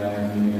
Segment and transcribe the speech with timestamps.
[0.00, 0.53] Yeah.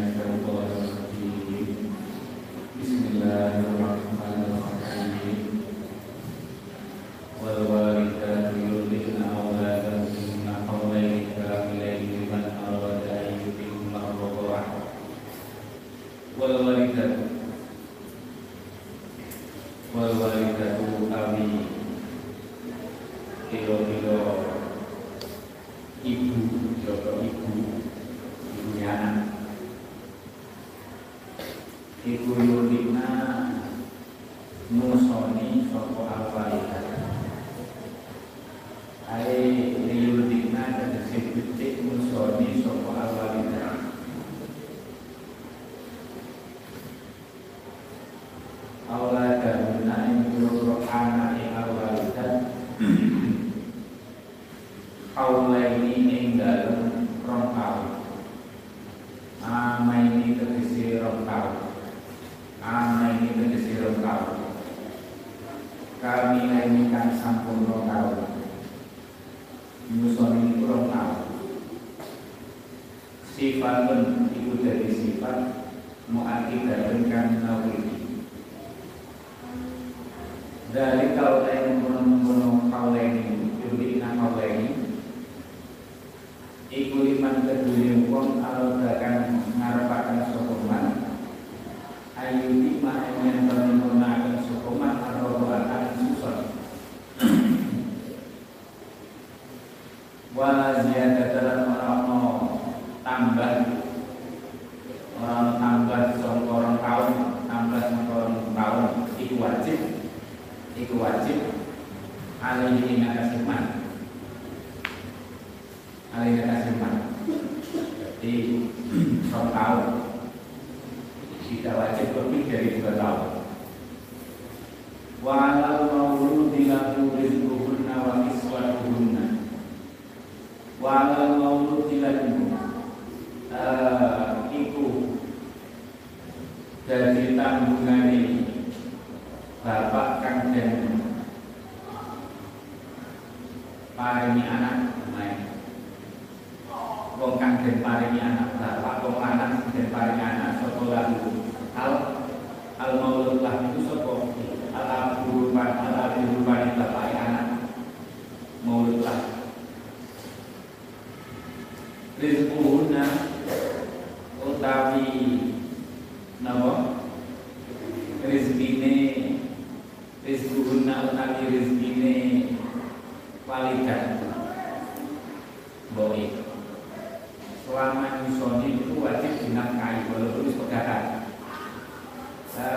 [177.74, 180.46] Selama nyusoni itu wajib dinafkahi walaupun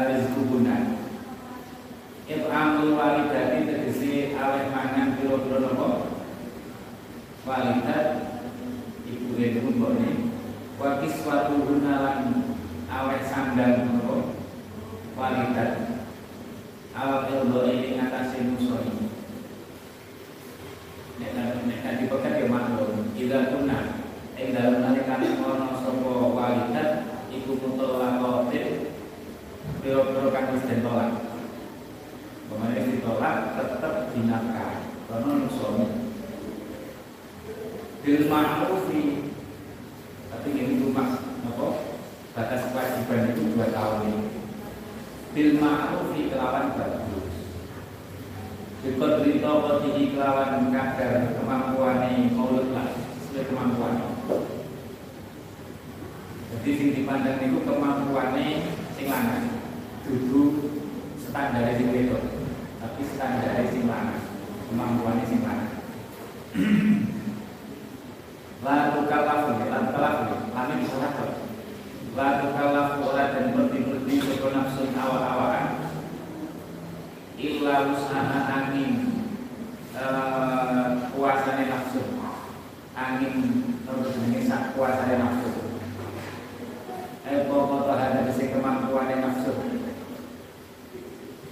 [0.10, 0.78] rizquhunna
[2.26, 6.18] itu amul walidati tegesi awet mangan piro-piro nopo
[7.46, 8.26] walidat
[9.06, 10.34] ibu pun boleh
[10.82, 12.58] wakis suatu gunalan
[12.90, 14.34] awet sandal nopo
[15.14, 15.94] walidat
[16.98, 19.14] awal ilmu ini ngatasi musuh ini
[21.22, 23.97] nek tadi pekat ya maklum ila kunna
[24.38, 28.94] ing dalem nalikan ono sapa walidat iku mutolak qatil
[29.82, 31.12] pira-pira kang wis den tolak.
[32.46, 34.80] Pemain ditolak tetap dinafkahi
[35.10, 35.90] karena musuh
[38.06, 39.04] bil ma'rufi
[40.30, 41.18] tapi ini rumah
[41.50, 41.68] apa?
[42.38, 44.26] Batas kewajiban itu dua tahun ini.
[45.34, 47.34] Bil ma'rufi kelawan bagus.
[48.86, 49.50] Dikot berita
[50.14, 52.06] kelawan kadar kemampuan
[52.38, 54.17] maulud lah sesuai kemampuan
[57.08, 58.36] dipandang itu kemampuan
[59.00, 59.64] sing lanang.
[60.04, 60.76] Duduk
[61.16, 62.20] standar sing wedok
[62.84, 64.28] tapi standar sing lanang
[64.68, 65.72] kemampuan sing lanang.
[68.68, 71.48] La tukallafu lan kalafu Amin sahabat
[72.18, 75.78] La tukallafu ora dan berdi-berdi Soko nafsun awal-awalan
[77.40, 79.24] Illa usaha angin
[81.16, 82.02] Kuasanya nafsu.
[82.98, 83.36] Angin
[83.86, 85.47] Terus mengisak kuasanya nafsu
[87.28, 89.52] Pokok ada besi kemampuan nafsu.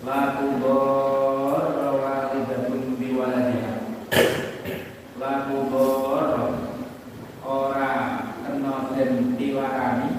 [0.07, 1.67] La tubor
[1.99, 3.73] Walidatun biwaladiha
[5.19, 6.31] La tubor
[7.43, 7.91] ora
[8.47, 10.09] kena den diwarani.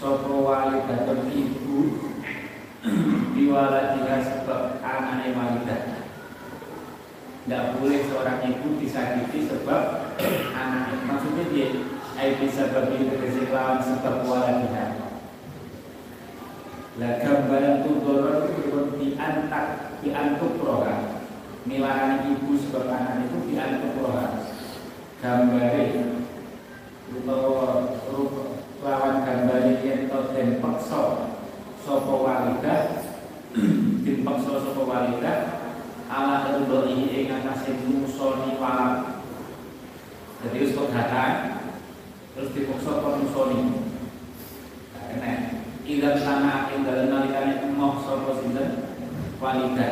[0.00, 1.80] Sapa walidatun ibu
[3.36, 5.82] diwaladiha sebab anaknya walidat
[7.44, 10.16] tidak boleh seorang ibu disakiti sebab
[10.56, 10.96] anaknya.
[11.04, 11.68] Maksudnya dia
[12.18, 13.06] ay bisababi
[13.78, 14.86] serta kuala kita
[16.98, 21.14] lagam barang tudoron turun diantak diantuk roha
[21.62, 24.50] Milaran ibu sebenarnya itu diantuk roha
[25.22, 26.18] gambari
[27.14, 28.42] utawa rupa
[28.82, 31.30] lawan gambari yang dan paksa
[31.86, 32.98] sopo walidah
[34.02, 35.70] din paksa sopo walidah
[36.10, 39.22] ala kedudori ing atasnya musoni palam
[40.42, 41.67] jadi ustuk datang
[42.38, 43.82] terus dipaksa kon musoni
[44.94, 48.94] karena indah sana indal nalikane mau sapa sinten?
[49.42, 49.86] Wanita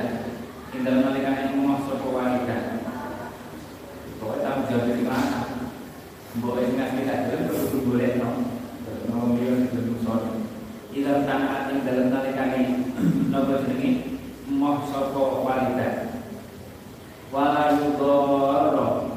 [0.71, 2.87] indah nalikane emoh sapa walidah
[4.23, 5.41] pokoke tanggung jawab iki mana?
[6.39, 8.31] Mbok iki nggak kita jadi terus boleh no
[9.11, 10.47] no yo kudu musoni
[10.95, 12.87] idan sana indal nalikane
[13.35, 14.23] nomor jenenge?
[14.47, 15.95] Emoh sapa walidah
[17.35, 19.16] walau yudhara.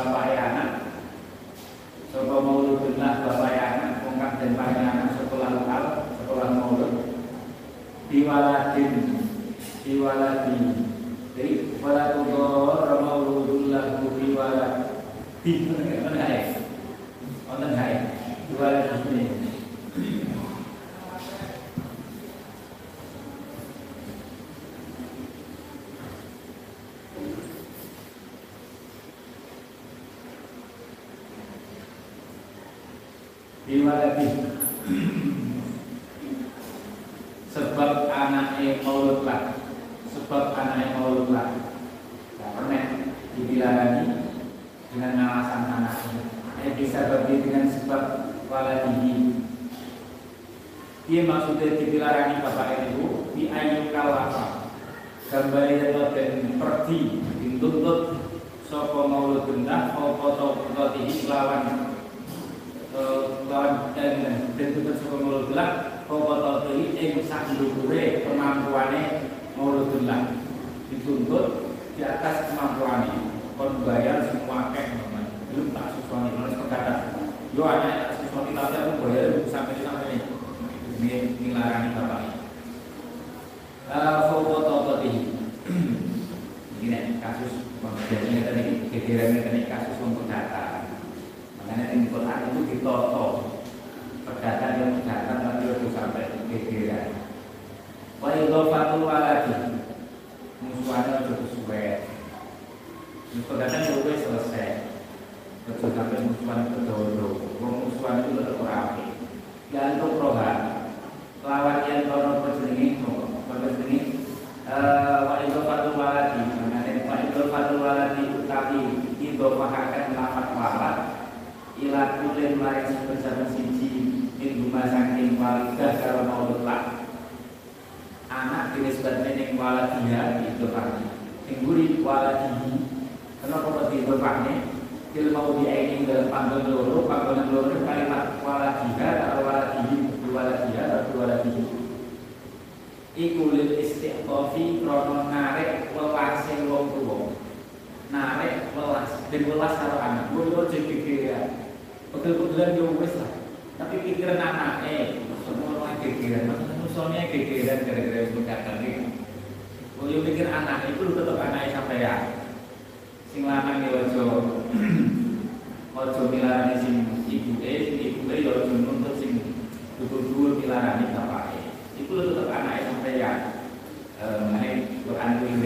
[0.00, 0.68] bapak ya anak.
[2.08, 3.92] Sopo mauludullah bapak ya anak.
[4.00, 5.84] Mungkak dan pahaya sekolah lokal
[6.20, 6.92] Sekolah maulud
[8.12, 8.92] Diwaladin
[9.80, 10.56] Diwaladi
[11.36, 14.82] Jadi Walatullah mauludullah Diwaladi
[15.44, 15.96] ya?
[16.28, 16.42] ya?
[17.48, 17.96] Diwaladi hai
[18.50, 19.39] Diwaladi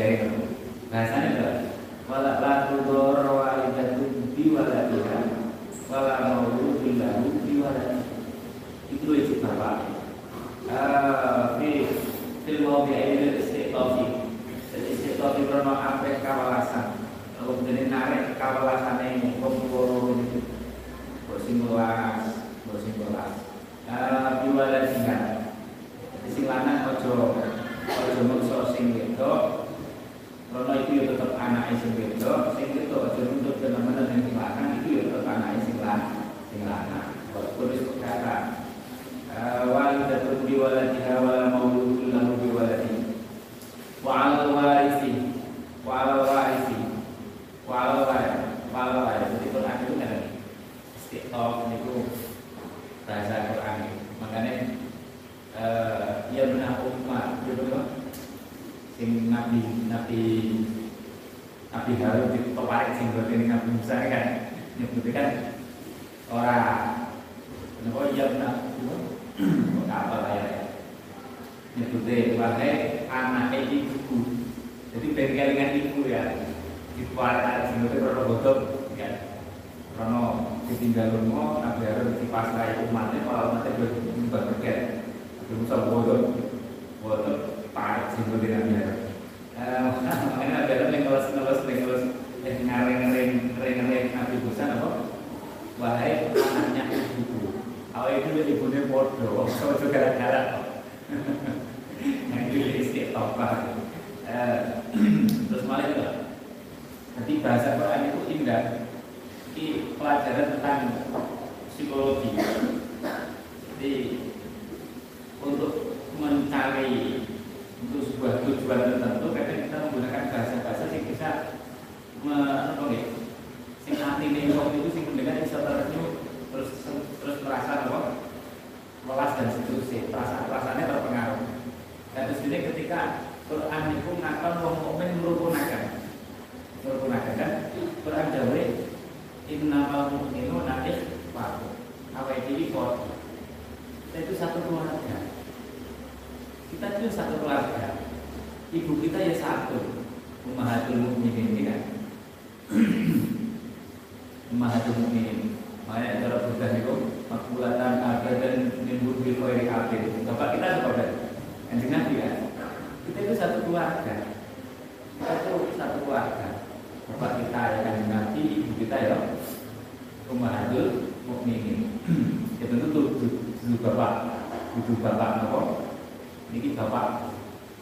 [0.04, 0.28] dari itu.
[0.92, 1.30] Bahasanya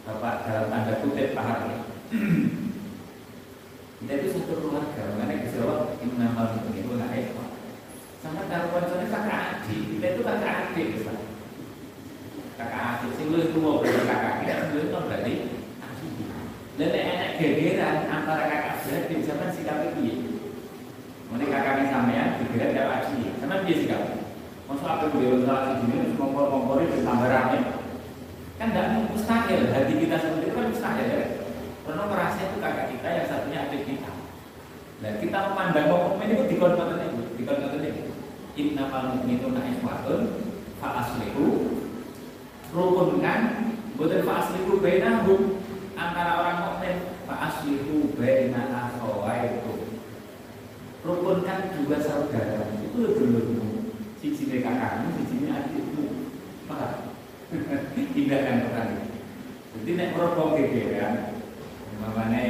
[0.03, 1.79] bapak dalam tanda kutip paham ya?
[4.03, 5.03] Kita itu satu keluarga.
[5.15, 7.49] Makanya kesel ini nama itu nggak ekor
[8.23, 9.83] sama kalau konsolnya kakak adik.
[9.95, 11.17] Kita itu kakak adik besar
[12.59, 15.35] kakak adik sing lu itu mau berarti kakak kita lu itu berarti
[16.73, 20.35] dan enak gegeran antara kakak beradik siapa sikap itu
[21.31, 23.41] Mungkin kakaknya sampean dikira tidak adik.
[23.41, 24.03] Sama dia sikap
[24.69, 27.82] Maksud apa beliau salah di sini kompor-kompor itu tambah rame
[28.59, 29.61] kan tidak mustahil.
[29.71, 31.27] Hati kita seperti itu kan mustahil ya.
[31.83, 34.13] Karena merasa itu kakak kita yang satunya adik kita.
[35.03, 38.03] Dan kita memandang mukmin itu di konten itu di konten itu
[38.55, 40.21] innamal mu'minuna ikhwatun
[40.79, 41.47] fa aslihu
[42.71, 43.41] rukunkan.
[43.99, 45.61] Bukan fa aslihu bainahum.
[45.93, 46.97] Antara orang mukmin
[47.29, 50.01] fa aslihu baina akhawaikum.
[51.03, 52.73] Rukunkan dua saudara.
[52.79, 53.63] Itu dulu
[54.23, 56.31] sisi kakakmu sisi adikmu
[56.71, 57.12] paham
[58.17, 58.99] tindakan petani
[59.73, 61.09] jadi nek merokok ya
[62.03, 62.45] namanya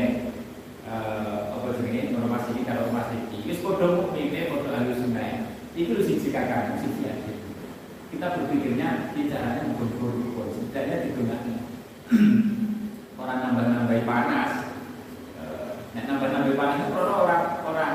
[0.92, 2.12] apa jenenge?
[2.12, 7.38] Norma sini kalau sini wis padha mukmine padha ahli sunnah itu sisi kakak sisi adik
[8.12, 10.12] kita berpikirnya hanya menggembur
[10.52, 11.56] setidaknya digunakan.
[13.22, 14.52] Orang nambah-nambah panas.
[15.96, 17.92] Nah nambah-nambah panas itu karena orang orang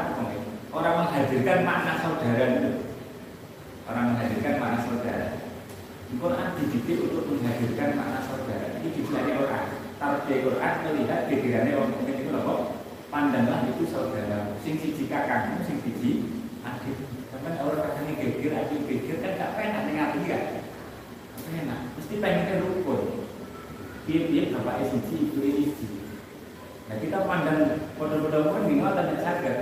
[0.74, 2.72] orang menghadirkan makna saudara itu.
[3.86, 5.47] Orang menghadirkan makna saudara
[6.08, 8.80] Quran dididik untuk menghadirkan makna saudara.
[8.80, 9.68] Ini dibilangnya orang
[10.00, 12.54] tarbiah Quran melihat pikirannya orang mungkin itu apa?
[13.12, 14.56] Pandanglah itu saudara.
[14.64, 16.12] Sing siji kakakmu sing siji
[16.64, 16.96] adik.
[17.28, 20.44] Karena orang kakaknya geger adik geger kan gak pengen nih ngapain kan
[21.48, 23.02] enak mesti pengennya rukun.
[24.08, 25.88] Dia dia bapak siji ibu siji.
[26.88, 29.58] Nah kita pandang bodoh-bodoh pun di tidak sadar.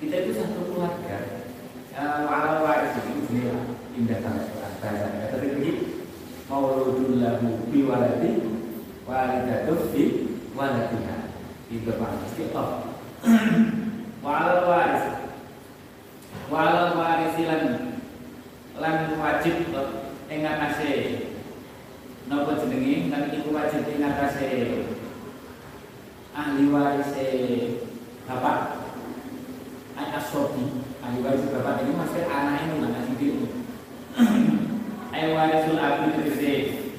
[0.00, 1.44] Kita itu satu keluarga.
[2.00, 3.52] Walau waris itu
[3.92, 6.08] indah sangat bahasa tapi begitu
[6.48, 8.42] mauludun lahu biwaladi
[9.04, 10.04] walidatun bi
[10.56, 11.16] waladiha.
[11.70, 12.10] Itu pak.
[12.26, 12.90] Istiqomah
[14.24, 15.04] walau waris.
[16.50, 17.94] Walau warisilan
[18.80, 19.70] lan wajib
[20.26, 20.92] ing atase.
[22.26, 23.12] Napa jenenge?
[23.12, 24.50] Lan iku wajib ing atase.
[26.34, 27.28] Ahli warise.
[28.26, 28.82] Bapak.
[29.94, 34.59] Ayat asobi ahli waris bapak ini masih anak ini mana sih
[35.20, 36.52] ini ayat warisul abi tegese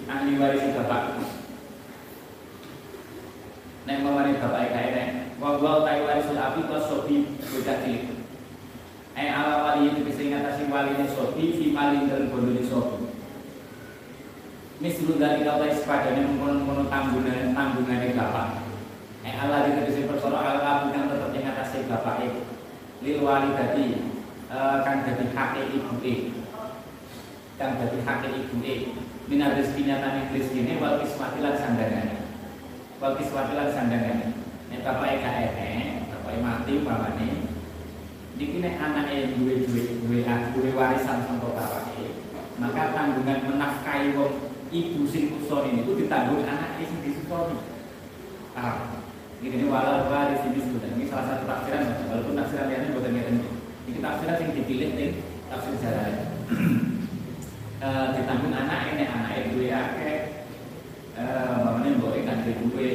[0.05, 1.17] ahli waris bapak.
[3.89, 5.09] Nek mawani bapak kae nek.
[5.41, 8.13] Wa wa ta warisul abi kos sobi bocah cilik.
[9.17, 13.09] Ay ala wali bisa ngatasi wali ini sobi fi malin dalam bondo ini sobi.
[14.77, 18.47] Mislu dari kata sepadanya mengkono-kono tanggungan tanggungan bapak.
[19.25, 22.41] Ay ala itu bisa perkara ala abu yang tetap ngatasi bapak itu
[23.01, 24.13] lil wali tadi
[24.85, 25.97] kan jadi hak ibu
[27.61, 28.75] e kan jadi hak ibu e
[29.29, 32.25] minar rezekinya tani rezekinya wal kismatilan sandangannya
[32.97, 34.33] wal kismatilan sandangannya
[34.73, 35.29] nek bapak eka
[35.61, 37.27] ene bapak mati umpamane
[38.33, 42.17] niki nek anake duwe duwe duwe duwe warisan saka bapake
[42.57, 44.33] maka tanggungan menafkahi wong
[44.73, 47.61] ibu sing usoni itu ditanggung anake sing disusoni.
[48.57, 49.03] Paham?
[49.41, 53.37] Ini walau waris ini sudah ini salah satu tafsiran walaupun tafsiran lainnya bukan ngeten.
[54.01, 55.09] Tafsiran yang dipilih nih
[55.49, 56.13] tafsir jalan
[57.81, 59.31] uh, ditanggung anak ini anak
[61.17, 62.87] bagaimana boleh kan gue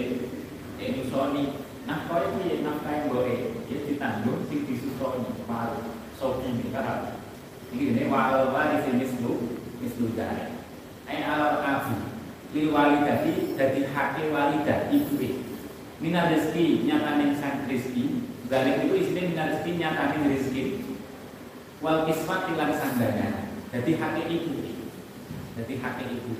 [0.81, 1.45] ini Sony.
[1.87, 3.55] Nah kau ini nafkah boleh.
[3.67, 5.83] Dia ditanggung sing disusoni paru
[6.17, 6.73] sopi ini
[7.75, 10.55] ini ini walau waris mislu mislu jalan
[11.11, 11.99] ay alam afi
[12.57, 15.19] li walidati dadi hake walidah ibu
[15.97, 18.21] Mina rezeki nyata sang rezeki.
[18.53, 20.63] Balik itu isinya mina rezeki nyata rezeki.
[21.81, 23.49] Wal kismat ilang sandana.
[23.73, 24.66] Jadi hake ibu
[25.57, 26.33] Jadi hake ibu.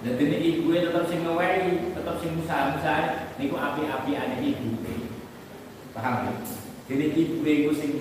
[0.00, 4.80] Jadi ini ibu tetap sing ngewai Tetap sing usaha-usaha Niku api-api ada ibu.
[5.92, 6.32] Paham ya?
[6.88, 7.92] Jadi ibu itu sing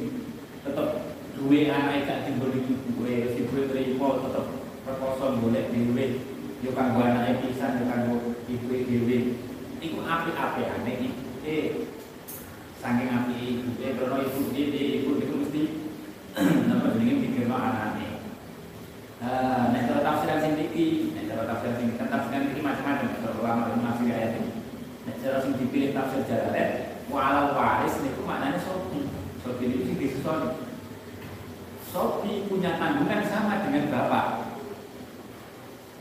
[0.63, 1.04] tetap
[1.36, 4.46] duwe anak gak diberi ibu si ibu terima tetap
[4.88, 6.06] perkosong boleh duwe
[6.63, 8.15] yo kanggo anake pisan yo kanggo
[8.48, 9.17] ibu dhewe.
[9.84, 10.93] Iku api-apiane
[11.43, 11.84] eh
[12.80, 13.69] saking api ibu.
[13.84, 15.63] Eh krono ibu dhewe ibu itu mesti
[16.72, 18.12] napa jenenge pikirno anake
[19.23, 23.71] nah, kalau tafsiran sing iki, nah, kalau tafsiran sing kan tafsiran iki macam-macam, kalau ulama
[23.79, 24.51] masih ayat ini.
[25.07, 29.07] Nah, cara sing dipilih tafsir jalalet, walau waris niku maknanya sopi.
[29.39, 30.67] Sopi itu sing disusun.
[31.88, 34.27] Sopi punya tanggungan sama dengan bapak.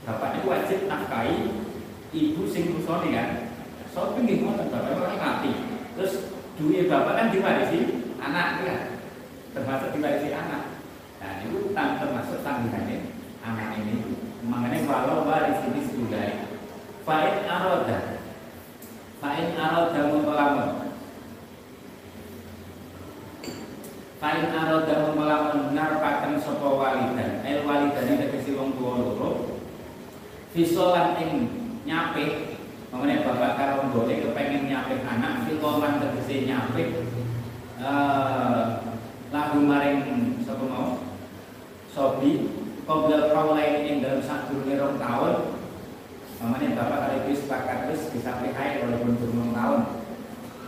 [0.03, 1.63] Bapak itu wajib nafkahi
[2.11, 3.55] ibu sing nusoni kan.
[3.95, 5.53] So pengen ngoten bapak itu mati.
[5.95, 6.13] Terus
[6.59, 8.81] duit bapak kan diwarisi anak kan.
[9.55, 10.81] Termasuk diwarisi anak.
[11.23, 13.12] Nah itu termasuk tanggungannya
[13.43, 13.97] anak ini.
[14.47, 16.51] Makanya walau waris ini sudah
[17.03, 17.99] Fa'in aroda.
[19.19, 20.71] Fa'in aroda mempelamun
[24.23, 27.43] Fa'in aroda mempelamun Narpakan sopo walidan.
[27.43, 29.59] El walidan ini tegesi wong tua loro.
[30.55, 31.31] Fisolan ing
[31.83, 32.55] nyape
[32.95, 35.51] mengenai bapak karo mbok kepengen nyape anak.
[35.51, 36.85] Fisolan tegese nyape
[37.83, 38.67] eh
[39.33, 41.03] lagu maring sapa mau?
[41.91, 42.47] Sobi
[42.87, 45.35] qoblal qaulain ing dalam sadurunge rong taun
[46.43, 50.03] Mamane bapak kali wis sepakat wis bisa pihai walaupun durung tahun.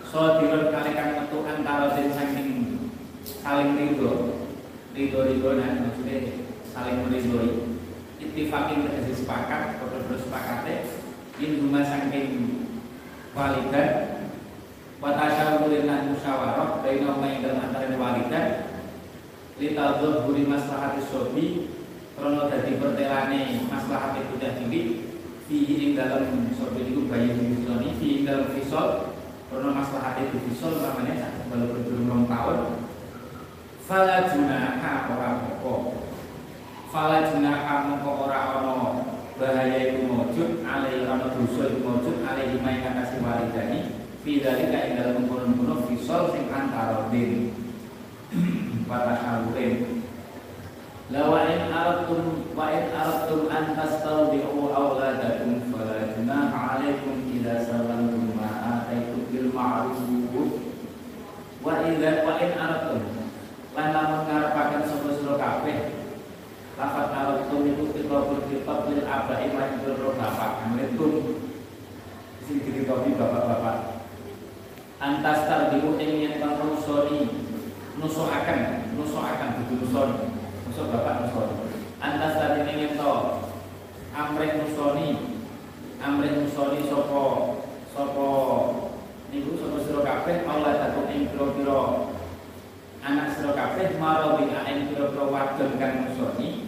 [0.06, 2.50] So dirun kali kang metu antara den saking
[3.42, 4.38] saling ridho.
[4.94, 7.74] Ridho-ridho nah maksudnya saling meridhoi
[8.22, 10.74] ittifakin tegese sepakat terus sepakate
[11.42, 12.30] in rumah saking
[13.34, 13.90] walidan
[15.02, 18.46] wa tasyawurin lan musyawarah baina ma ing dalem antarané walidan
[19.58, 21.73] litadhur buri maslahati sobi
[22.14, 24.80] krono dadi pertelane maslahat itu dadi
[25.44, 29.18] fi ing dalam sobi itu bayi fisoni fi ing dalam fisol
[29.50, 32.58] krono maslahat itu fisol namanya walaupun belum tahun.
[33.84, 36.04] Fala junaha ora pokok
[36.88, 38.74] fala junaha mongko ora ana
[39.34, 43.80] bahaya iku maujud alai ana dosa iku maujud alai lima ing kasih walidani
[44.22, 47.50] fi dalika ing dalem kono-kono fisol sing antara din
[51.04, 58.32] patahawurin lawa in aradtum wa in aradtum an tastawdi'u auladakum fala junaha alaikum idza salamtum
[58.32, 60.00] ma ataitum bil ma'ruf.
[61.60, 63.02] Wa idza wa in aradtum
[63.76, 65.78] lan lamun ngarepaken sapa sira kabeh
[66.74, 71.38] Lafat aratum itu kitabul kitab lil abai majbur bapak Amritum
[72.42, 74.02] Sing dikitabi bapak-bapak
[74.98, 77.30] Antas tarbimu ingin kang nusoni
[77.94, 80.33] Nuso akan Nuso akan butuh nusoni
[80.74, 81.54] Nuso bapak nusoni
[82.02, 83.14] Antas tarbimu ingin to
[84.10, 85.38] Amrek nusoni
[86.02, 87.22] Amrek nusoni sopo
[87.94, 88.26] Sopo
[89.30, 92.10] Niku sopo siro kabeh Allah datuk ing piro-piro
[93.06, 96.66] anak sira kabeh marawi ing pira-pira wadon kang nusoni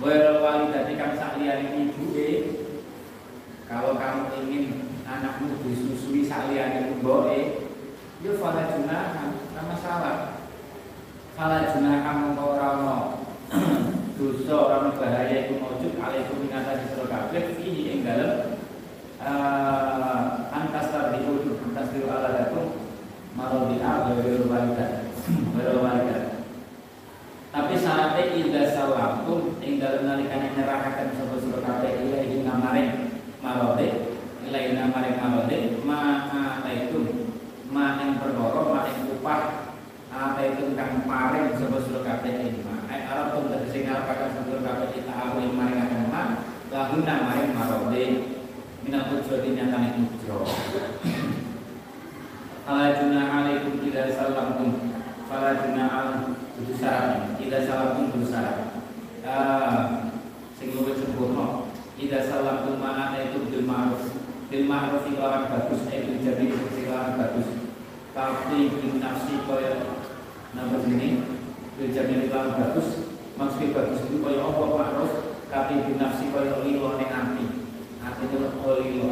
[0.00, 2.28] wali tadi kang sakliyane ibuke.
[3.68, 7.68] Kalau kamu ingin anakmu disusui sakliyane mboke
[8.24, 10.37] yo ya fala junah kan masalah
[11.38, 12.70] fala junah kamu ora
[14.18, 17.54] dosa ora bahaya iku maujud alaikum ing atase sira kabeh.
[17.62, 18.58] Iki ing dalem
[19.22, 22.90] eh, antas tarbiul antas ala dakum
[23.38, 24.90] marodi'a wa walidah
[25.30, 26.42] wa walidah
[27.54, 34.10] tapi syaratnya ida salamtum ing dalem nalikane nyerahaken sapa sira kabeh ilahi namaring marode
[34.42, 37.30] ilahi namaring marode ma ataitum
[37.70, 39.67] ma ing perkara ma ing upah
[40.18, 45.12] ataitum kang paring sapa sira kabeh ing ma ai aratum tegese ngarepaken sira kabeh kita
[45.14, 46.22] aku ing maring akan ma
[46.74, 48.04] lahun namaring marode.
[48.78, 50.48] Minal ujrati nyatane ujro
[52.62, 54.94] Fala junah alaikum idza salamtum
[55.26, 58.70] Fala junah alaikum Kudu syarat Idza salamtum kudu syarat
[59.26, 60.08] ah,
[60.54, 61.68] Sing luwih sempurna.
[61.98, 64.10] Idza salamtum ma'ana itu bil ma'ruf.
[64.48, 67.48] Bil ma'ruf ikhlawan bagus bil jadi ikhlawan bagus.
[68.14, 69.97] Tapi bin nafsi kaya
[70.58, 71.22] nama ini
[71.78, 73.06] Biljamin iklan bagus
[73.38, 75.12] Maksudnya bagus itu kaya apa ma'ruf
[75.46, 77.46] Tapi binafsi kaya lilo ning hati
[78.02, 78.42] Hati itu
[78.82, 79.10] lilo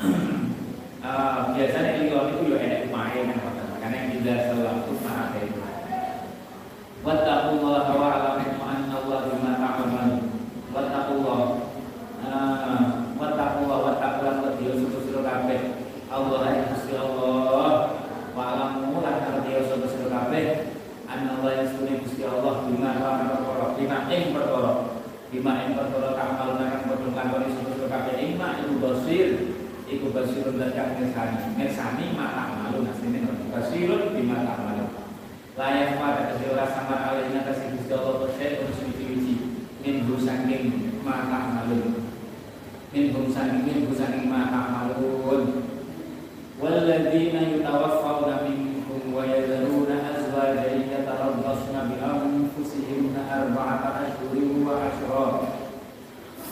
[1.04, 3.36] uh, Biasanya lilo itu ya enak main
[3.84, 5.52] Karena tidak selalu ma'afir
[7.04, 10.24] Wattaqullah wa alamu anna Allah bima ta'amalun
[10.72, 11.40] Wattaqullah
[12.24, 12.84] uh,
[13.20, 15.60] Wattaqullah wattaqullah wa susu kabeh
[16.08, 17.98] Allah yang Allah
[18.38, 20.70] wa alamu lan dia susu kabeh
[21.10, 24.72] anna Allah yasuni Gusti Allah bima kana perkara lima ing perkara
[25.32, 29.28] lima ing perkara kamal nang kantor kantori sebut kabeh lima iku basir.
[29.88, 34.84] Iku basir lan kang ngesani ngesani mata malu nasine di mata malu.
[35.56, 39.34] Layak pada ke seluruh sama alina kasih Gusti Allah percaya untuk suci-suci
[39.80, 40.64] minggu saking
[41.00, 42.04] mata malu.
[42.92, 45.64] Minggu saking minggu saking mata malu.
[46.60, 48.57] Walladzina yutawaffawna min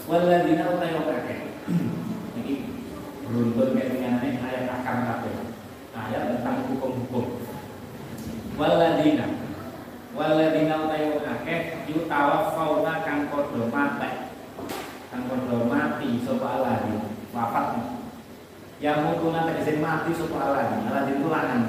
[0.06, 1.40] waladina utai kakek
[2.38, 2.54] ini
[3.26, 5.36] berundur mengenai ayat akan kakek
[5.98, 7.42] ayat tentang hukum-hukum.
[8.54, 9.26] Waladina.
[10.14, 14.30] Waladina utai kakek yutawa fauna kang kodo mati
[15.10, 17.02] kang kodo mati sopa aladin.
[17.34, 17.66] Wafat.
[18.78, 20.86] Yang hukumnya tegesi mati sopa aladin.
[20.86, 21.62] Aladin itu lanang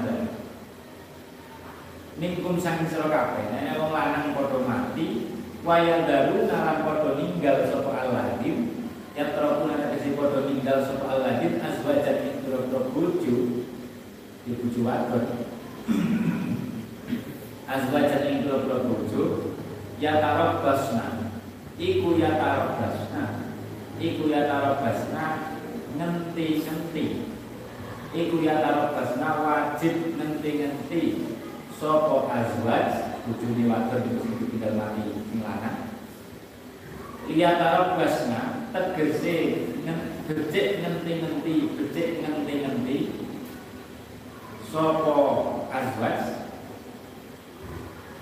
[2.18, 7.90] Ningkum sang sira kabeh, nek wong lanang padha mati, waya daru naran padha ninggal sapa
[8.06, 13.36] aladin ya terapun tegese padha ninggal sapa aladin azwajan ing pira-pira bojo.
[14.46, 15.26] Di bojo wadon.
[17.74, 19.24] Azwajan ing pira-pira bojo
[19.98, 20.22] ya
[20.62, 21.34] basna.
[21.78, 22.30] Iku ya
[22.78, 23.24] basna.
[23.98, 24.46] Iku ya
[24.78, 25.24] basna
[25.98, 27.06] ngenti-ngenti.
[28.14, 28.56] Iku ya
[28.94, 31.02] basna wajib ngenti-ngenti.
[31.78, 35.17] Sopo azwaj bujuni wadon itu tinggal mati
[35.48, 35.80] sing lanang
[37.28, 37.60] Liya
[37.96, 39.36] basna tegese
[40.28, 42.98] becik ngenti-ngenti becik ngenti-ngenti
[44.68, 45.16] Sopo
[45.72, 46.44] azwaj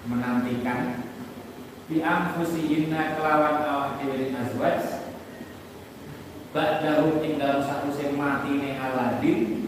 [0.07, 1.03] menantikan
[1.91, 4.83] di anfusihinna kelawan awak dhewe azwaj
[6.55, 7.21] Ba'dahu
[7.62, 9.67] satu sing mati ne Aladin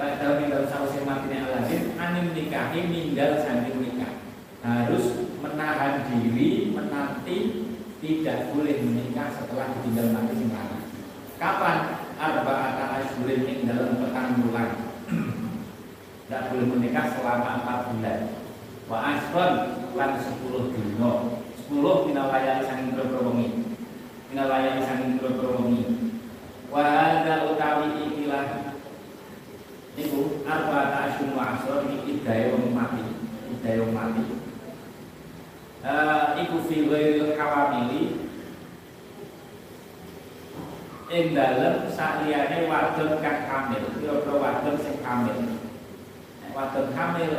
[0.00, 4.16] Ba'dahu tinggal sausi matine Aladin Anim nikahi ninggal sanding nikah.
[4.64, 7.38] Harus menahan diri Menanti
[8.00, 10.50] Tidak boleh menikah setelah ditinggal mati sing
[11.40, 11.78] Kapan?
[12.20, 14.76] Arba'ata asyurin ing dalam petang bulan.
[16.28, 18.20] Tidak boleh menikah selama empat bulan.
[18.84, 19.52] Wa asron
[19.96, 21.40] lan sepuluh dino.
[21.56, 23.48] Sepuluh minalayani sanging berperwengi
[24.28, 26.12] Minalayani sanging berperwengi
[26.68, 28.48] Wa hadha utawi ikilah.
[30.44, 33.04] Arba ta'asyun wa asro Ini idaya wong mati.
[33.60, 34.39] Wong mati
[35.84, 38.30] uh, Iku fi ghairil hawamili.
[41.10, 43.84] Ing dalem sakliyane wadon kang hamil.
[43.98, 45.38] Kira-kira wadon sing hamil.
[46.54, 47.32] Wadon hamil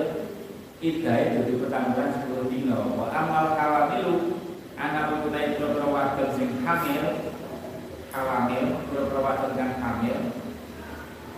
[0.81, 4.41] Idaya jadi pertanggungan 10 dino Wa amal hawamilu
[4.73, 7.05] Anak putai kira-kira wadon sing hamil
[8.09, 10.17] Hawamil Kira-kira wadon kang hamil.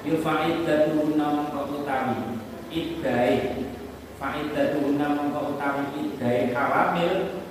[0.07, 2.39] Yufa'iddatuhunna mongko utawi
[2.71, 3.35] Iddai
[4.23, 7.43] Fa'iddatuhunna mongko utawi Iddai hawamil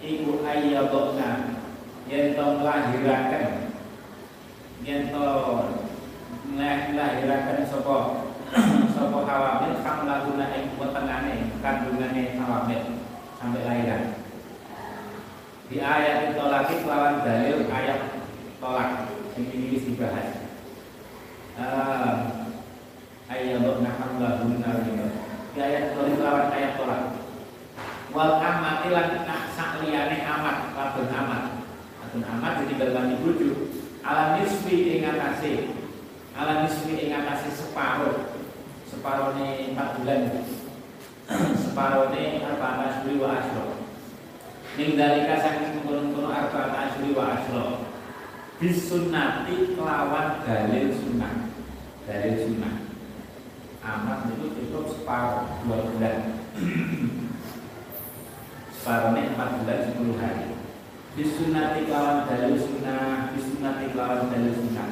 [0.00, 1.60] Iku ayyadokna.
[2.08, 3.48] Yang to melahirakan
[4.80, 5.26] Yang to
[6.56, 7.96] melahirakan Sopo
[8.96, 12.82] Sopo hawamil Kam laguna ing wetengane Kandungane hawamil
[13.36, 14.16] Sampai lahiran.
[15.68, 18.24] Di ayat itu lagi Lawan dalil ayat
[18.56, 20.48] tolak Ini ini dibahas.
[21.60, 22.48] Ah,
[23.28, 25.25] ayat nahamlahun narimah
[25.56, 27.16] di ayat tulis lawan ayat tolak.
[28.12, 29.24] Wal amati lan
[29.56, 31.64] sakliyane amat ladon amat.
[32.04, 33.72] Ladon amat jadi berlani bujuk.
[34.04, 35.72] Ala nisfi ing atase
[36.36, 38.36] ala nisfi ing atase separuh.
[38.84, 40.44] Separuhnya empat bulan.
[41.64, 43.80] Separuhnya arba asri wa asro.
[44.76, 47.88] Ning dalika saking kono-kono arba asri wa asro.
[48.60, 51.48] Bisunati kelawan dalil sunnah.
[52.04, 52.85] Dari sunnah
[53.86, 56.18] amat itu cukup separuh dua bulan.
[58.74, 60.58] Separuhnya empat bulan sepuluh hari.
[61.14, 64.90] Disunati kawan dalil sunnah disunati kawan dalil sunnah.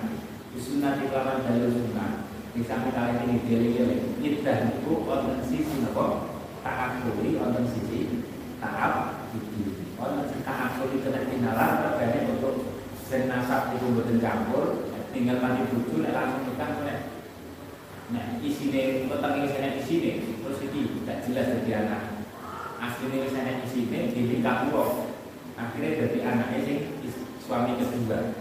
[0.55, 2.11] Disunati kawan dalil sunnah.
[2.55, 8.23] Bisa kali ini diri-diri kita itu wonten sisi nopo taakuli wonten sisi
[8.63, 12.79] taat iki wonten sisi taakuli kena dinalar terkait untuk
[13.11, 16.71] senasab itu boten campur tinggal mati bucu langsung nikah
[18.13, 22.03] Nah, isine petang ini saya isine terus ini tidak jelas jadi anak.
[22.77, 24.77] Aslinya saya isine jadi kamu
[25.57, 26.77] akhirnya jadi anaknya sih
[27.41, 28.37] suami kedua.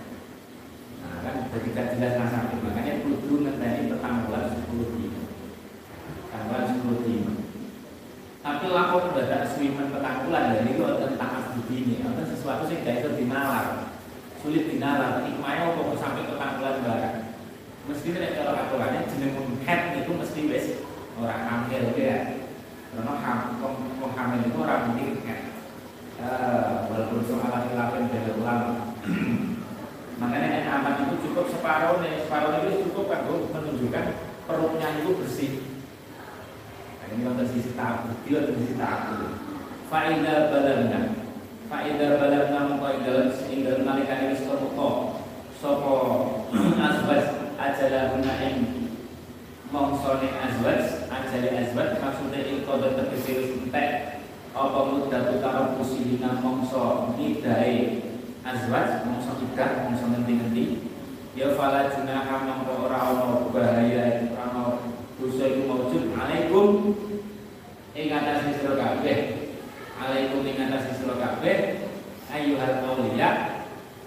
[0.99, 2.59] Nah, kan jadi tidak jelas nasabnya.
[2.59, 5.21] Makanya kudu ngenteni bulan sepuluh dino.
[6.27, 7.31] Tanggal sepuluh dino.
[8.43, 12.03] Tapi lapor sudah swimen petang bulan dari itu tentang asli ini.
[12.03, 13.87] Sesuatu sih gak itu dinalar,
[14.43, 15.23] sulit dinalar.
[15.23, 17.22] Hikmahnya mau sampai petang bulan barang
[17.83, 20.67] mesti nek cara aturannya jeneng head itu mesti wis
[21.19, 22.39] orang hamil ya.
[22.93, 25.41] Karena ham wong hamil itu orang mungkin head.
[26.23, 28.95] Uh, walaupun soal laki-laki dari ulama
[30.21, 34.05] makanya yang aman itu cukup separuh nih separuh itu cukup kan menunjukkan
[34.47, 35.51] perutnya itu bersih.
[37.01, 39.35] Nah, ini untuk sisi tabu dia untuk sisi tabu
[39.91, 41.01] faida balagna
[41.67, 45.19] faida balagna mengkau dalam sehingga nalikan ini sopo
[45.59, 45.95] sopo
[46.87, 48.57] asbas ajalahuna ing
[49.71, 54.19] mongsone azwaj ajale azwaj maksudnya tegese wis entek
[54.53, 58.03] apa mudatu karo kusihina mongso nidai
[58.43, 60.91] azwaj mongso idah mongso ngendi-ngendi?
[61.33, 64.63] Ya fala junaha mongko ora ana bahaya ora ana
[65.17, 66.03] dosa iku maujud.
[66.13, 66.67] Alaikum
[67.95, 69.19] ing atas sira kabeh.
[69.97, 71.57] Alaikum ing atas sira kabeh
[72.27, 73.29] ayyuhal auliya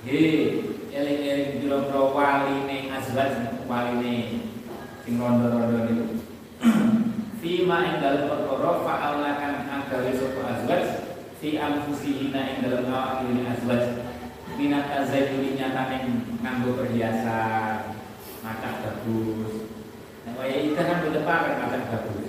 [0.05, 3.33] he eling-eling pira-pira waline azwaj
[3.69, 4.49] waline
[5.05, 6.05] sing rondo-rondo niku
[7.45, 10.85] Fima ing dalem perkara fa'alakan agawe sapa azwaj
[11.37, 13.85] fi anfusihina ing dalem awak dhewe azwaj
[14.57, 15.97] minat tazayyuni nyatane
[16.41, 17.93] nganggo perhiasan
[18.41, 19.69] macam bagus
[20.25, 22.27] nah kaya itu kan berdepan macam bagus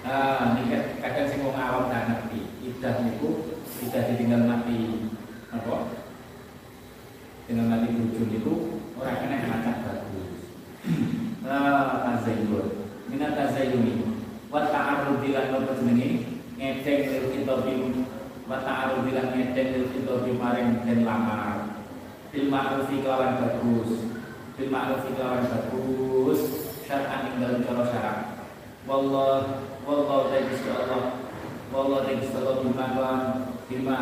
[0.00, 0.72] Ah, ini
[1.04, 2.40] kadang sing wong awam tak ngerti.
[2.64, 3.52] Idah niku
[3.84, 5.12] idah ditinggal mati
[5.52, 5.99] apa?
[7.50, 8.54] Dengan mati bujur itu
[8.94, 10.38] orang kena macam bagus
[11.50, 12.66] ah tazayyun
[13.10, 14.10] minat tazayyuni
[14.50, 16.26] wa ta'arrudi lan apa jenenge?
[16.58, 17.74] Ngeceng lil khitabi
[18.50, 21.70] wa ta'arrudi lan ngeceng lil khitabi maring den lamar.
[22.30, 23.90] Bil ma'rufi kelawan bagus.
[24.58, 26.40] Bil ma'rufi kelawan bagus.
[26.86, 28.18] Syar'an ing dalem cara syarak.
[28.86, 31.02] Wallah wallahu ta'ala Allah.
[31.70, 32.86] Wallahu ta'ala bima
[33.70, 33.98] bima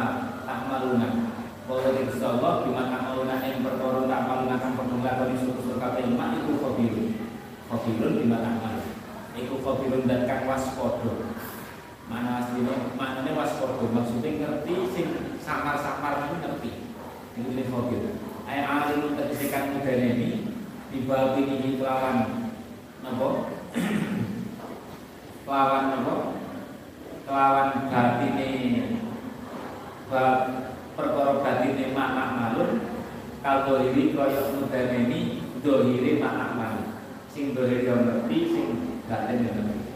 [0.49, 1.09] ta'maluna
[1.69, 6.57] Bahwa di Allah bima ta'maluna yang perkara ta'maluna kang perlu lakoni suku-suku kabeh mak iku
[6.65, 7.13] khabirun.
[7.69, 8.81] Khabirun bima ta'mal.
[9.37, 11.29] Iku khabirun dan kang waspada.
[12.09, 15.07] Mana asline maknane waspada maksudnya ngerti sing
[15.45, 16.73] samar-samar itu ngerti.
[17.37, 18.17] Itu ini khabir.
[18.49, 20.49] Ayat alim tegese kang ini
[20.89, 22.49] di bab ini kelawan
[23.05, 23.29] napa?
[25.45, 26.15] kelawan napa?
[27.29, 28.49] Kelawan batine
[30.09, 30.39] bab
[30.99, 32.83] perkara batine makna malun
[33.39, 36.91] kalau ini koyok mudameni dohiri makna malun.
[37.31, 38.69] Sing dohiri yang ngerti sing
[39.07, 39.87] batin yang ngerti.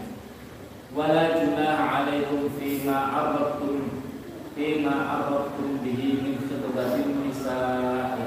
[0.95, 4.07] Wala junah alaikum fima arrabtum
[4.55, 8.23] fima arrabtum bihi min khutbatin nisa'i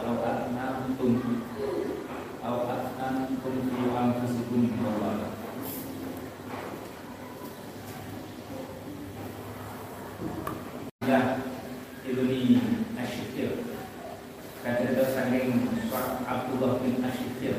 [15.26, 17.58] Abdullah bin Asyikir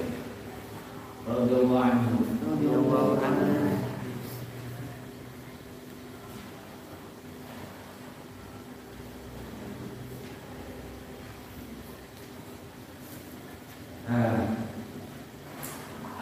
[1.26, 2.14] radhiyallahu anhu.
[2.46, 3.74] Radhiyallahu anhu.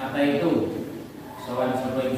[0.00, 0.52] Apa itu?
[1.44, 2.08] Soal sebuah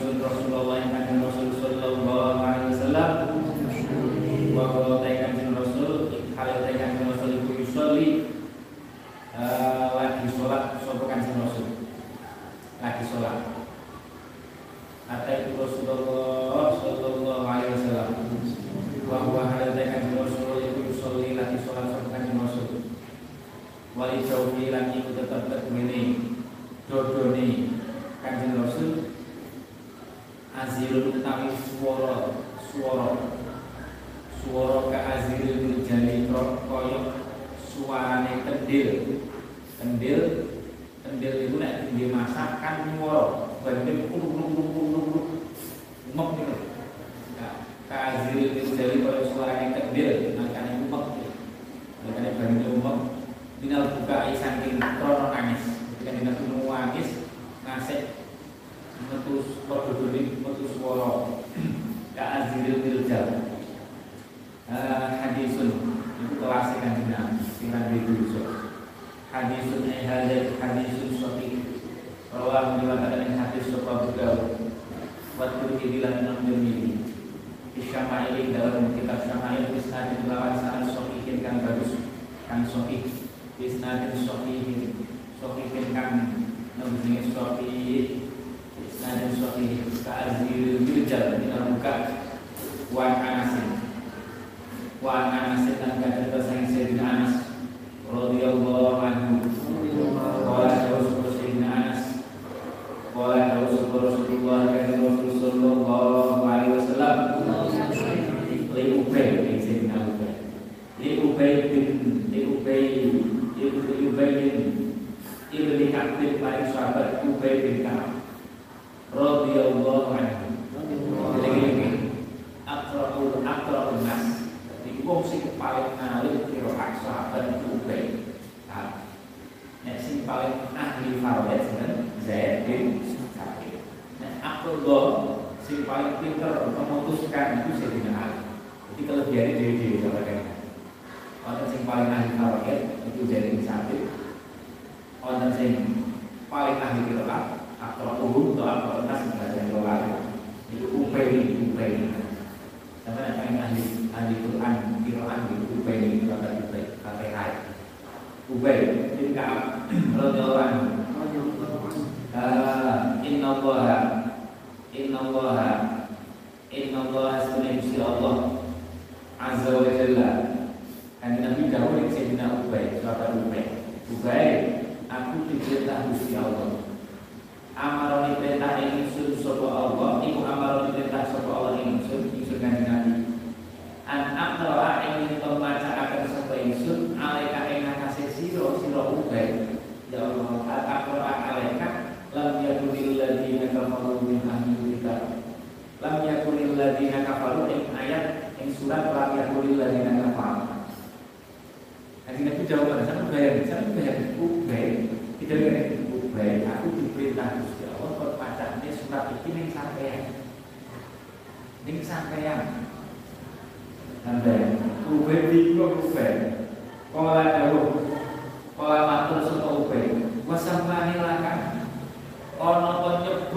[43.66, 44.35] こうや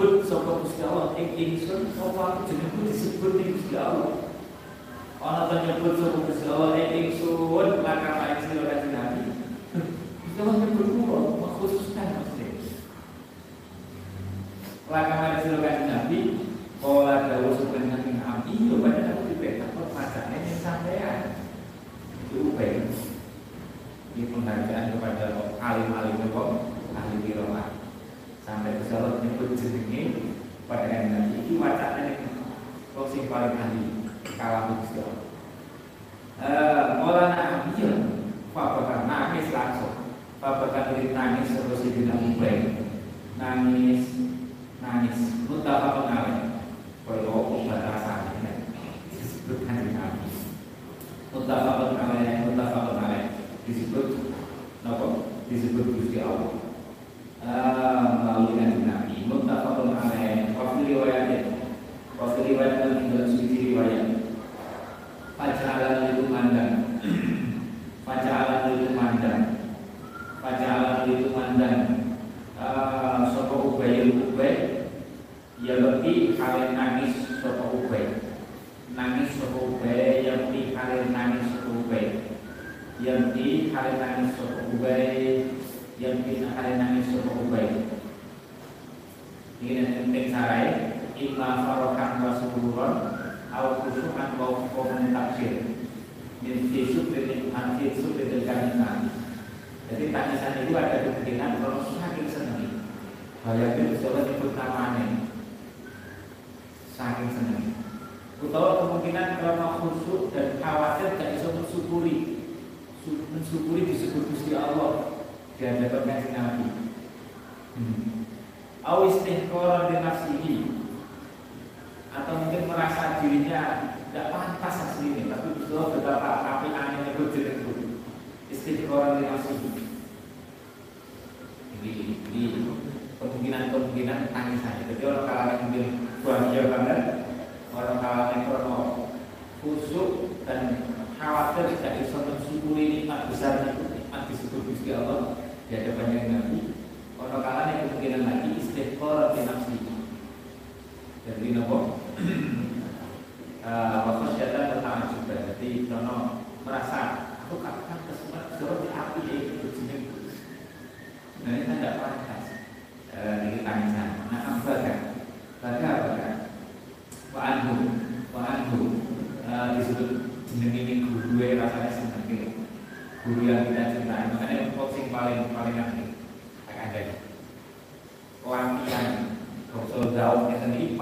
[0.00, 1.12] disebut sapa Gusti Allah.
[1.20, 4.32] Ing ingsun apa aku jenengku disebut ing Gusti Allah?
[5.20, 9.24] Ana ta nyebut sapa Gusti Allah ing ingsun lakang aji ora jenengi.
[10.24, 12.48] Gusti Allah nyebut kula khususkan mesti
[14.88, 16.20] lakang aji ora jenengi.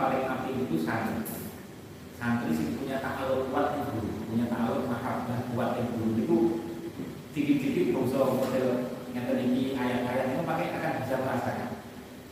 [0.08, 1.20] Paling api itu santri.
[2.16, 6.38] Santri sih punya takaluk kuat yang guru punya takaluk mahabbah kuat yang guru itu
[7.36, 8.68] dikit-dikit bangsa model
[9.12, 11.70] yang tadi ayat-ayat itu pakai akan bisa merasakan.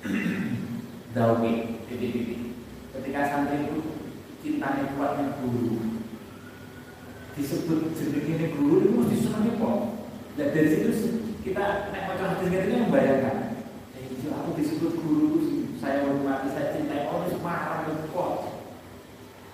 [1.15, 1.45] Daud
[1.85, 2.41] titik-titik
[2.97, 3.79] ketika santri itu
[4.41, 6.01] cintanya kuat yang guru
[7.37, 9.77] disebut ini guru itu mesti senangnya kok
[10.41, 10.91] dan dari situ
[11.45, 13.37] kita naik macam hadis itu membayangkan
[14.01, 15.57] eh, aku disebut guru
[15.87, 18.35] saya hormati, saya cintai orang itu marah dan kuat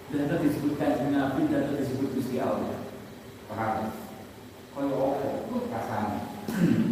[0.08, 0.48] dan itu
[1.32, 2.76] dan itu disebut Gusti Allah
[3.48, 3.88] paham?
[4.76, 6.20] kalau oke rasanya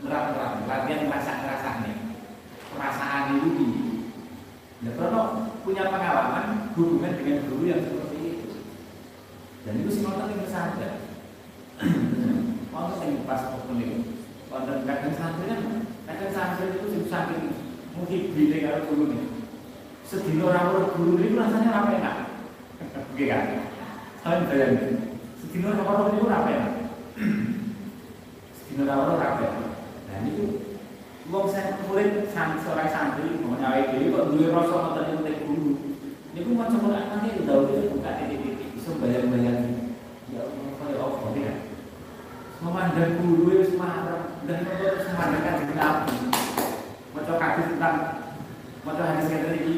[0.00, 1.96] merap-merap, latihan merasa ngerasa nih,
[2.72, 3.68] perasaan itu di.
[4.80, 8.48] Ya karena punya pengalaman hubungan dengan guru yang seperti itu.
[9.68, 11.04] Dan itu semua yang pesantren.
[12.72, 13.96] Mau saya pas waktu ini,
[14.48, 15.60] wonten kadang santri kan,
[16.08, 17.52] kadang santri itu sing saking
[17.92, 19.24] mungkin bile karo guru nih.
[20.08, 22.16] Sedino ora guru ini rasanya apa enak?
[23.12, 23.44] Oke kan?
[24.24, 24.96] Kalian bayangin.
[25.44, 26.72] Sedino ora itu apa enak?
[28.56, 29.69] Sedino ora apa Nah
[30.26, 30.70] ini
[31.30, 31.46] Wong
[31.86, 35.70] murid seorang santri mau nyawa dhewe kok duwe rasa ngoten niku guru.
[36.34, 39.94] Niku macam ora nanti daun itu buka titik-titik iso bayang-bayang.
[40.34, 41.54] Ya Allah kaya apa ya?
[42.58, 44.66] Memandang guru wis marah dan
[45.06, 46.14] semadakan dengan api.
[47.14, 47.96] Maca hadis tentang
[48.82, 49.74] maca hadis ngeten iki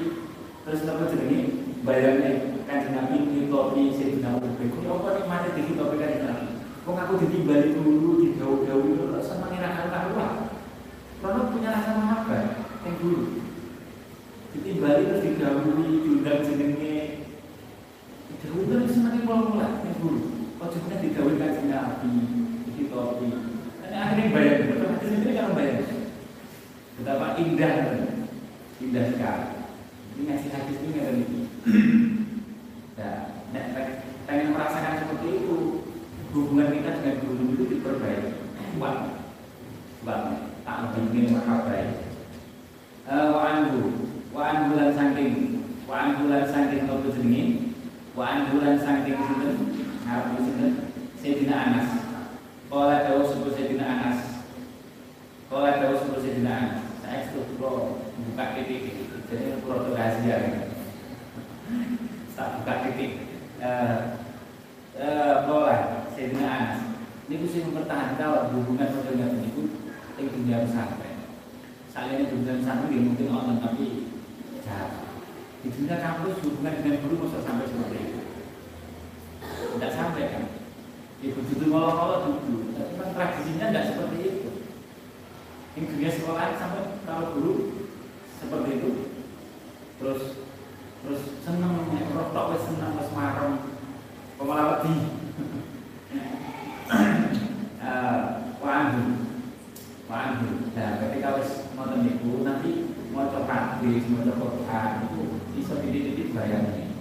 [0.65, 1.41] terus apa jenenge
[1.85, 2.33] bayangnya
[2.65, 4.89] kanjeng Nabi ditopi Sayyidina Abu Bakar.
[4.89, 6.52] Apa nikmate ditopi kanjeng Nabi?
[6.83, 10.51] Kok aku ditimbali dulu di jauh-jauh itu seneng ira karuan.
[11.23, 12.45] Karena punya rasa mahabbah
[12.83, 13.23] yang dulu.
[14.51, 17.23] Ditimbali terus didahului diundang jenenge.
[18.35, 20.23] Didahului terus semakin mula-mula yang dulu.
[20.63, 22.11] Juga didahului kanjeng Nabi
[22.75, 23.29] ditopi.
[23.83, 25.87] Dan akhirnya bayang, betul hadis ini kan bayang.
[26.99, 27.75] Betapa indah,
[28.83, 29.47] indah sekali.
[30.13, 31.25] Ini ngasih hadis ini nggak ada
[33.53, 33.65] Nah,
[34.25, 35.82] pengen merasakan seperti itu,
[36.33, 38.31] hubungan kita dengan guru itu diperbaiki.
[38.81, 38.97] Kuat,
[40.01, 40.21] kuat,
[40.65, 42.09] tak ingin makabai.
[43.05, 47.77] Wa anhu, wa anhu lan saking wa andulan saking nopo jenenge?
[48.17, 49.53] Wa andulan saking sinten?
[50.09, 50.73] Ngarep sinten?
[51.21, 51.89] Sayyidina Anas.
[52.73, 54.49] Kala dawuh sapa Sayyidina Anas?
[55.53, 56.81] Kala dawuh sapa Sayyidina Anas?
[57.05, 59.05] Saya itu pro buka titik.
[59.29, 60.65] Jadi pro rahasia.
[62.33, 63.11] Tak buka titik.
[63.61, 63.97] Eh
[64.97, 65.35] eh
[66.23, 66.79] Sayyidina Anas
[67.27, 69.75] ini sing mempertahankan hubungan dengan itu
[70.15, 71.19] yang dunia pesantren
[71.91, 74.07] saya ini dunia pesantren ya mungkin orang tapi
[74.63, 75.03] jahat.
[75.67, 78.21] Di dunia kampus hubungan dengan guru masa sampai seperti itu?
[79.43, 80.45] Tidak sampai kan?
[81.27, 84.51] Ibu ya, duduk ngolok-ngolok duduk tapi kan tradisinya tidak seperti itu.
[85.75, 87.55] Yang dunia sekolah sampai kalau guru
[88.39, 88.91] seperti itu.
[89.99, 90.23] Terus
[91.03, 91.83] terus seneng
[92.15, 93.75] rotok wes seneng wes marem.
[94.39, 94.95] Pemalawati
[98.63, 99.05] Wandu
[100.07, 106.97] Wandu Nah ketika wis ngoten niku nanti maca hadis, maca Quran itu bisa titik-titik bayangi.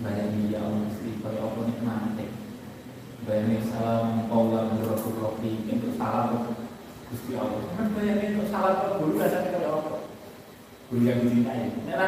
[0.00, 2.26] Bayangi ya Allah mesti kaya apa nikmate.
[3.28, 6.56] Bayangi salam qaula min rabbul rahim untuk salam
[7.12, 7.68] Gusti Allah.
[7.76, 9.94] Kan bayangi untuk salam ke guru rasanya kaya apa?
[10.88, 11.68] Guru yang dicintai.
[11.84, 12.06] Nek ra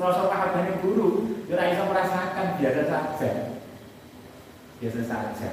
[0.00, 1.08] rasa kahabane guru,
[1.44, 3.51] ya ora iso merasakan biasa saja.
[4.82, 5.50] Biasa saja.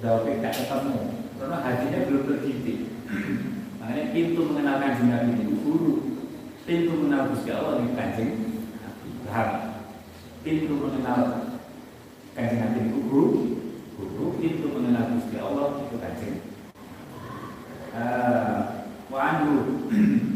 [0.00, 0.96] Udah tidak ketemu,
[1.36, 2.88] karena hatinya belum terdidik.
[3.84, 5.92] Makanya pintu mengenal kanjeng Nabi itu guru.
[6.64, 8.32] Pintu mengenal Gusti Allah itu kanjeng
[8.80, 9.08] Nabi.
[10.40, 11.20] Pintu mengenal
[12.32, 13.26] kanjeng Nabi itu guru.
[14.00, 14.24] Guru.
[14.40, 16.36] Pintu mengenal Gusti Allah itu kanjeng.
[17.92, 19.36] Uh, wa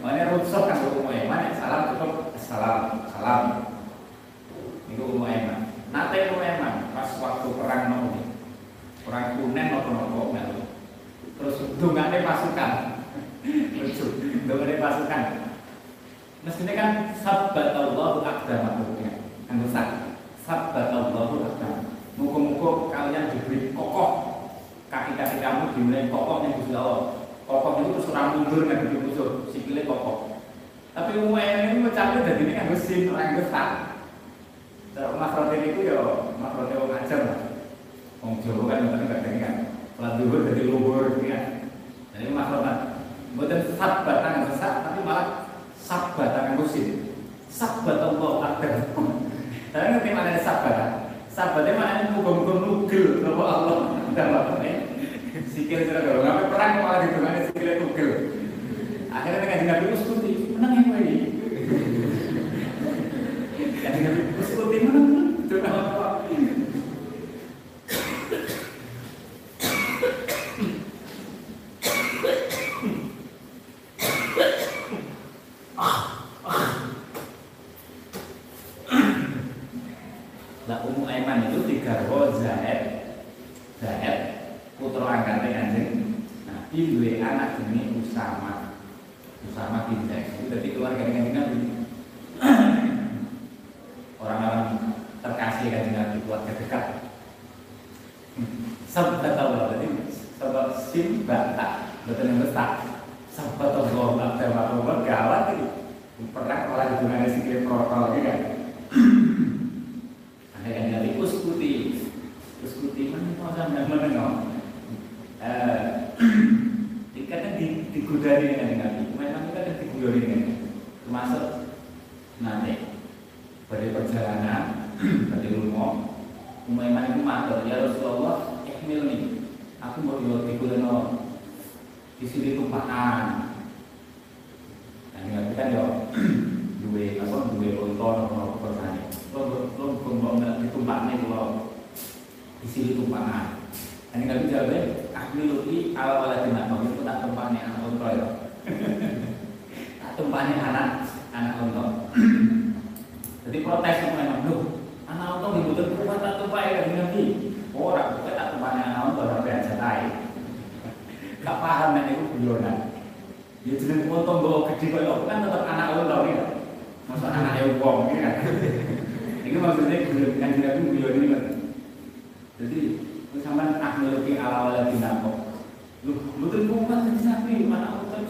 [0.00, 3.44] Makanya rusak kan umum eman, salam cukup salam, salam.
[4.88, 5.76] Itu umum eman.
[5.92, 8.20] Nate umum eman pas waktu perang nopo
[9.04, 10.64] perang kunen nopo nopo melu.
[11.36, 12.72] Terus dungane pasukan.
[13.76, 14.06] Lucu,
[14.48, 15.24] dungane pasukan.
[16.40, 16.90] Mestinya kan
[17.20, 19.12] sabat Allah akdamakum ya.
[19.44, 19.88] Kan rusak.
[20.40, 21.76] Sabat Allah akdam.
[22.16, 24.40] Muka-muka kalian diberi kokoh
[24.90, 27.19] kaki-kaki kamu dimulai kokoh yang Gusti Allah
[27.50, 30.38] kokoh itu terus orang mundur kan gitu musuh sikilnya kokoh
[30.94, 33.70] tapi umumnya ini mencari dari ini kan mesin orang gesat
[34.94, 35.98] terus makrotin itu ya
[36.38, 37.50] makrotin orang ajar lah
[38.20, 39.54] Wong Jawa kan ngoten kadang kan.
[39.96, 41.44] Salat zuhur dadi luhur gitu kan.
[42.12, 42.76] Jadi makromat
[43.32, 45.48] bukan sabat tangan sesak tapi malah
[45.80, 47.16] sabat tangan musim.
[47.48, 48.92] Sabat Allah akbar.
[49.72, 50.76] Tapi ngerti mana sabat?
[51.32, 53.96] Sabatnya mana muga-muga nugel Allah.
[54.12, 54.60] Dalam
[55.50, 58.10] sikil sira kalau ngapain perang malah ditungane sikile nugel.
[59.10, 61.16] Akhirnya dengan Nabi Uskuti menang yang lagi.
[63.80, 65.06] Yang Nabi Uskuti menang
[65.42, 66.19] itu apa?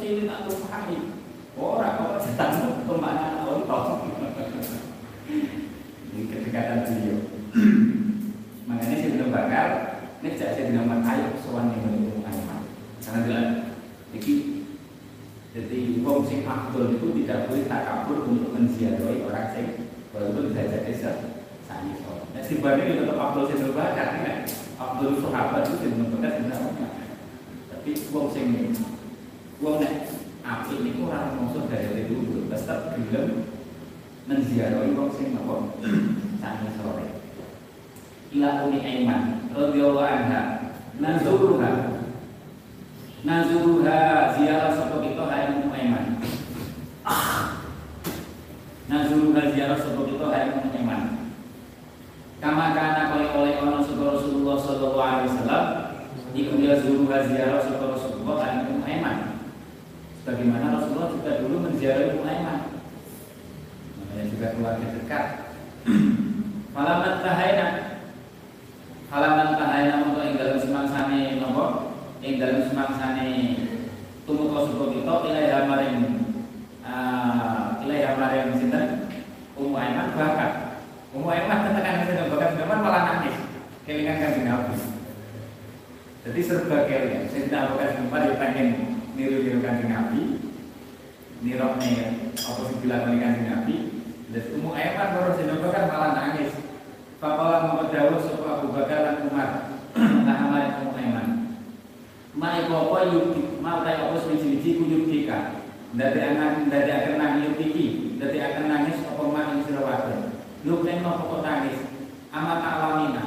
[0.00, 0.98] Mana aku kecil tak pahami
[1.60, 2.50] orang kok cetak
[2.88, 4.00] ke mana orang
[6.10, 7.18] ini kedekatan beliau
[8.64, 9.68] makanya saya bilang bakal
[10.24, 12.60] ini saya saya dinamakan ayo soal yang Aiman
[13.04, 13.48] karena bilang
[14.16, 14.32] jadi
[15.52, 19.66] jadi sing afdol itu tidak boleh takabur untuk menziarahi orang sing
[20.16, 20.92] walaupun bisa jadi
[21.68, 22.24] sani so.
[22.30, 24.38] Nah, sifatnya itu tetap afdol sing berbakat kan.
[24.78, 26.88] Afdol sahabat itu sing berbakat sebenarnya.
[27.74, 28.46] Tapi wong sing
[29.60, 30.08] wong nek
[30.40, 33.44] api ini orang maksud dari dulu tetap gelem
[34.24, 35.76] menziarahi wong sing apa
[36.40, 37.06] sani sore.
[38.32, 42.00] Ila uni Aiman radhiyallahu anha nazuruha
[43.20, 43.98] nazuruha
[44.32, 46.06] ziarah sapa kita hayang Ummu Aiman.
[48.88, 51.02] Nazuruha ziarah sapa kita hayang Ummu Aiman.
[52.40, 55.66] Kama kana kaya oleh ana sapa Rasulullah sallallahu alaihi wasallam
[56.32, 59.29] iku dia zuruha ziarah sapa Rasulullah hayang Ummu Aiman.
[60.30, 62.58] Sebagaimana Rasulullah juga dulu menziarahi Ummu Aiman.
[63.98, 65.26] Namanya juga keluarga dekat.
[66.78, 67.66] Falamat tahaina.
[69.10, 73.26] Halaman tahaina untuk ing dalam semangsane nopo ing dalam semangsane
[74.22, 75.98] tumeka suka kita ilaiha maring
[76.86, 79.10] uh, ilaiha maring sinten?
[79.58, 80.78] Ummu Aiman bakat
[81.10, 83.34] Ummu Aiman tekan sinten bakat zaman malah nangis.
[83.82, 84.78] Kelingan kan Nabi.
[86.22, 87.26] Jadi serba kelingan.
[87.34, 87.66] Sinten
[87.98, 90.40] sempat dia pengen niru-niru kanjeng Nabi
[91.44, 93.76] niroknya apa sih bilang kanjeng Nabi
[94.32, 96.56] dan Ummu Aiman baru sinten bakat malah nangis
[97.20, 99.76] Fapala Muhammad Dawud Sopo Abu Bakar dan Umar
[100.24, 100.56] Nah
[100.96, 101.28] Aiman
[102.30, 105.60] Mai apa yuk mau tay apa siji-siji ku yukika.
[105.98, 110.30] Dadi akan dadi akan nangis yukiki, dadi akan nangis apa mak ing sira wae.
[110.62, 111.76] Lu nek apa kok nangis?
[112.30, 113.24] Amat alamina.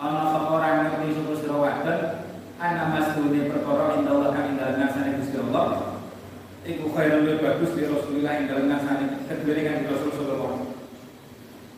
[0.00, 2.15] Ana apa ora ngerti sapa sira wae?
[2.56, 6.00] Ana masdune perkara inda Allah kang ing dalem ngasane Gusti Allah.
[6.64, 10.72] Iku khairul lebih bagus di Rasulullah ing dalem ngasane kedue kan Rasul sallallahu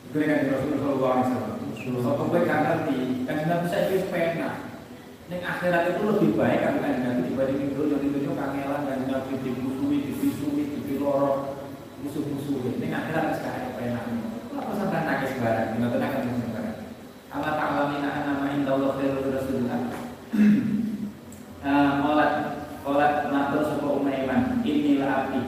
[0.07, 1.57] Kedue kan Rasul sallallahu alaihi wasallam.
[1.99, 4.55] Sapa kowe kan ngerti, kan Nabi saya wis penak.
[5.27, 9.33] Ning akhirat itu lebih baik kan kan Nabi dibanding itu yang itu kangelan kan Nabi
[9.43, 11.59] dimusuhi, dibisui, dipiloro,
[12.07, 12.79] musuh-musuhi.
[12.79, 14.05] Ning akhirat sekarang apa enak.
[14.55, 16.77] Apa sampai nangis barang, gimana tuh nangis barang.
[17.35, 19.81] Allah Ta'ala mina nama inda Allah khairul rasulullah.
[21.69, 22.33] Molat,
[22.81, 24.65] molat matur sopa umaiman.
[24.65, 25.41] Inilah api.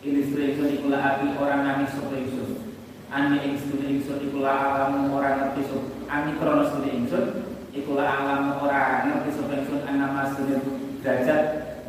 [0.00, 2.74] Ini ingsun ikulah api orang nangis sopa ingsun.
[3.10, 5.88] Ani ingsun ingsun ikulah alam orang ngerti sopa.
[6.10, 10.58] Ani kronos ingsun ikulah alam orang ngerti sapa ingsun ana masjid
[11.00, 11.42] derajat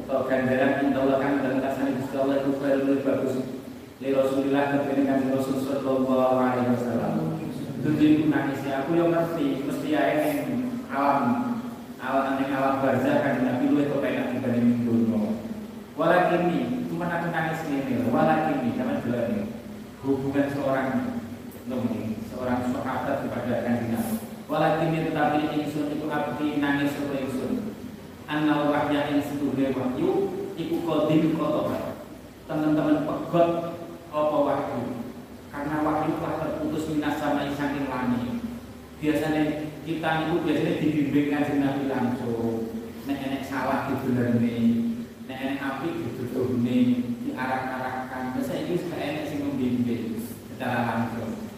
[0.06, 3.36] atau ganjaran yang kan dalam kasane Gusti Allah itu lebih bagus
[4.02, 7.14] li Rasulillah kepada kanjeng Rasul sallallahu alaihi wasallam
[7.82, 10.22] Dudi nangis ya aku yang ngerti mesti ae
[10.94, 11.51] alam
[12.02, 15.22] alam ning alam barzah kan Nabi luwih kepenak dibanding dunya
[15.94, 19.26] walakin ini cuma aku nangis ini walakin ini karena jelas
[20.02, 20.90] hubungan seorang
[22.28, 27.72] seorang sahabat kepada kanjeng Nabi Walakin tetapi ingsun iku abdi nangis sapa ingsun.
[28.28, 30.10] Anna wahya ing setuhe wahyu
[30.60, 32.04] iku kodim kotoba.
[32.52, 33.80] Teman-teman pegot
[34.12, 35.08] apa wahyu.
[35.56, 38.44] Karena wahyu telah terputus minas sama saking langit.
[39.00, 42.70] Biasanya kita itu biasanya dibimbing kanjeng Nabi langsung.
[43.10, 44.58] Nek enek salah dibenerni,
[45.26, 46.78] nek enek api dituduhne,
[47.26, 48.38] diarak-arakan.
[48.38, 51.50] Masa ini suka enek sing membimbing secara langsung.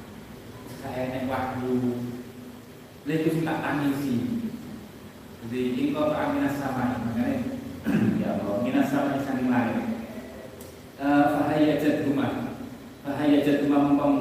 [0.72, 2.04] Suka enek wahyu
[3.04, 4.16] lebih tak tangisi
[5.44, 7.52] jadi ingkau tak minas sama makanya
[8.24, 10.08] ya Allah minas sama saling lain
[11.04, 12.56] fahaya jad rumah
[13.04, 14.16] fahaya jad rumah mumpang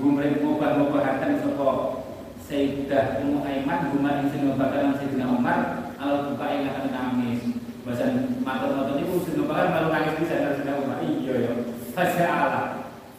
[0.00, 2.01] gumreng mubah mubahatan sopo
[2.42, 5.58] Sayyidah Ummu Aiman rumah yang sing bakalan Sayyidina Umar
[5.96, 7.40] al buka yang akan nangis
[7.82, 8.10] bahasa
[8.42, 11.52] matur-matur ini sing bakalan malu nangis bisa Sayyidina Umar iya ya
[11.92, 12.64] Fajr Allah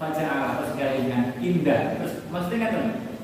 [0.04, 2.74] Allah terus kalian indah terus maksudnya kan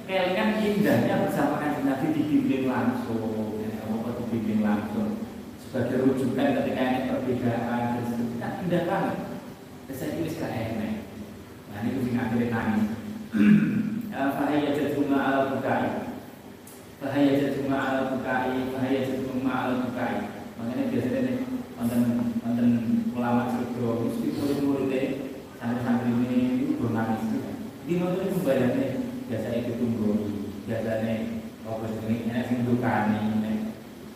[0.10, 5.22] kelingan indahnya bersama kanjeng Nabi dibimbing langsung, ya, apa dibimbing langsung
[5.70, 9.18] sebagai rujukan ketika ini perbedaan dan sebagainya kan indah banget.
[9.94, 10.94] Saya ini sudah enak.
[11.70, 12.88] Nah ini kucing akhirnya nangis.
[14.10, 16.10] Fahaya jaduma ala bukai.
[16.98, 18.58] Fahaya jaduma ala bukai.
[18.74, 20.16] Fahaya jaduma ala bukai.
[20.58, 21.34] Makanya biasanya ini
[21.78, 22.02] konten
[22.42, 22.70] konten
[23.14, 25.02] ulama surga mesti murid-muridnya
[25.62, 27.22] santri-santri ini itu bernangis.
[27.86, 28.88] Di mana itu membayangnya
[29.30, 30.12] biasanya ditunggu
[30.66, 31.14] biasanya
[31.70, 33.58] apa ini nek sing dukani nek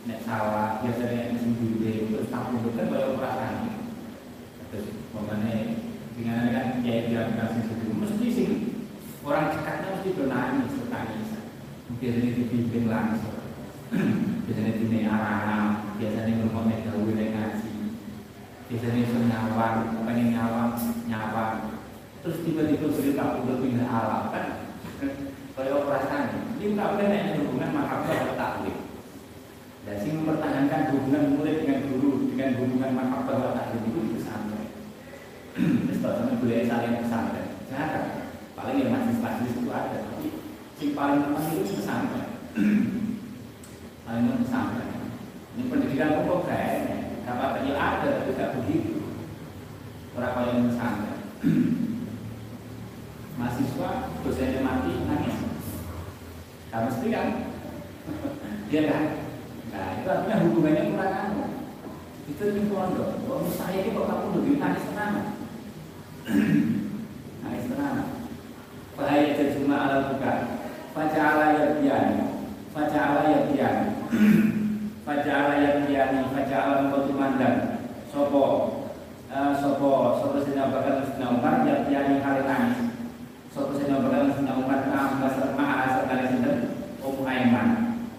[0.10, 3.58] nek salah biasanya sing duwe terus tak kan kaya perasaan
[4.74, 5.78] terus momennya
[6.18, 7.62] dengan kan ya dia kasih
[7.94, 8.73] mesti sih
[9.24, 11.30] orang cekatnya mesti bernangis bertangis
[12.00, 13.40] biasanya dibimbing langsung
[14.48, 15.64] biasanya dini arahan
[15.96, 17.74] biasanya ngomong nek gawe ngaji
[18.68, 20.72] biasanya iso nyawang pengen nyawang
[21.08, 21.56] nyawang
[22.24, 24.48] terus tiba-tiba cerita udah pindah alam kan
[25.56, 28.78] kalau perasaan ini nggak boleh hanya hubungan mahabbah atau taklif.
[29.84, 34.68] Dan sih mempertahankan hubungan murid dengan guru dengan hubungan mahabbah atau taklif itu di pesantren.
[35.92, 38.23] Terus kalau boleh saling pesantren, jarang.
[38.64, 40.40] Paling yang masih itu ada, tapi
[40.80, 42.32] si paling penting itu pesantren.
[44.08, 44.90] paling penting pesantren.
[45.52, 49.04] Ini pendidikan pokok kayaknya, apa ya ada tapi tidak begitu.
[50.16, 51.20] Orang paling pesantren.
[53.44, 53.90] Mahasiswa
[54.24, 55.38] dosennya mati nangis.
[56.72, 57.28] Nah, mesti kan?
[58.72, 59.04] Dia kan?
[59.76, 61.46] Nah itu artinya hubungannya kurang anu.
[62.32, 63.28] Itu di pondok.
[63.28, 65.36] Oh saya ini kok kamu lebih nangis tenang?
[67.44, 68.23] Nangis tenang
[68.94, 70.54] bahaya cuma ala buka
[70.94, 72.22] Faja'ala yabiyani.
[72.70, 73.88] Faja'ala yabiyani.
[75.10, 76.30] Faja'ala yabiyani.
[76.30, 77.82] Faja'ala mengkotumandang
[78.14, 78.46] Sopo
[79.34, 82.94] uh, Sopo Sopo Sina Bakal Sina Umar Yabiyani hari nangis.
[83.50, 85.18] Suatu saya berkata Sina Umar Ma'am
[85.58, 86.58] Ma'a sekali sinten?
[87.02, 87.70] Ummu Aiman.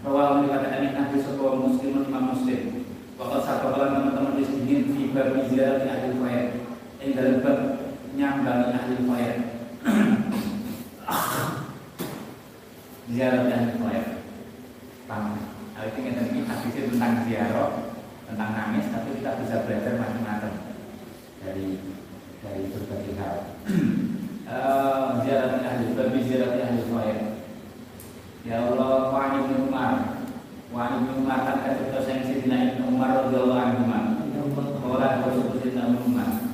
[0.02, 2.90] Bahwa dikatakan Nabi sebuah muslimun imam muslim.
[3.14, 6.44] Waktu saat teman-teman di sini Di bab di ahli khair.
[6.98, 7.58] Yang dalam bab
[8.18, 9.34] nyambangi ahli khair
[13.14, 14.04] Ziarah ahli khair
[15.06, 15.38] Paham
[15.78, 17.70] Artinya ini hadisnya tentang ziarah
[18.26, 20.52] Tentang nangis Tapi kita bisa belajar macam-macam
[21.38, 21.78] Dari
[22.44, 23.36] dari berbagai hal.
[25.24, 27.18] Ziarah ahli babi ziarah ahli khair
[28.44, 30.20] ya Allah wa ani bin Umar.
[30.68, 33.88] Wa ani bin Umar kan kata saya sidina Ibnu Umar radhiyallahu anhu
[34.84, 36.44] Qala Rasul sidina Umar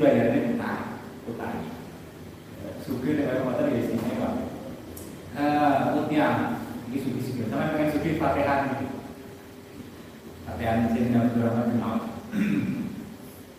[0.00, 1.54] bayarnya utang, utang.
[2.86, 4.34] Sugih dengan motor ya sini pak.
[5.36, 7.44] Eh, Mutiara, ini sugih sugih.
[7.50, 8.86] Sama pengen pakaian, pakaian gitu.
[10.46, 11.76] Fatihan di sini dalam drama di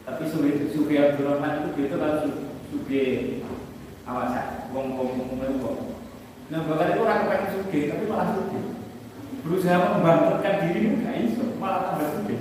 [0.08, 2.24] Tapi yang sugih Abdurrahman itu itu kalau
[2.72, 3.08] sugih
[4.08, 5.28] awas ya, wong wong
[5.60, 5.78] wong.
[6.48, 8.64] Nah bagaimana itu orang pengen sugih tapi malah sugih.
[9.44, 12.40] Berusaha membangkitkan diri nggak iso, malah tambah sugih.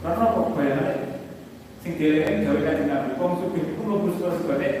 [0.00, 1.11] Karena kok bayarannya
[1.82, 4.14] sing dhewe gawe kanjeng Nabi wong sugih iku mlebu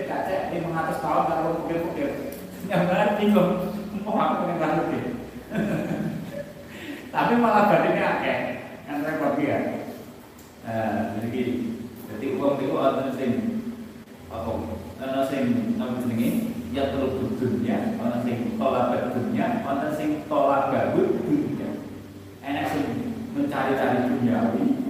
[0.06, 2.08] cacek di mengatas tahun karo mobil-mobil.
[4.06, 4.46] Mau aku
[7.12, 8.38] tapi malah akeh.
[8.86, 9.82] Kan repot ya
[12.22, 13.32] jadi uang itu ada sing
[14.30, 14.52] apa?
[15.02, 16.54] Ada sing apa jenenge?
[16.70, 18.22] Ya dunia ada
[18.56, 19.90] tolak dunia ada
[20.30, 21.82] tolak gabut dunia.
[22.46, 22.78] Enak
[23.34, 24.81] mencari-cari duniawi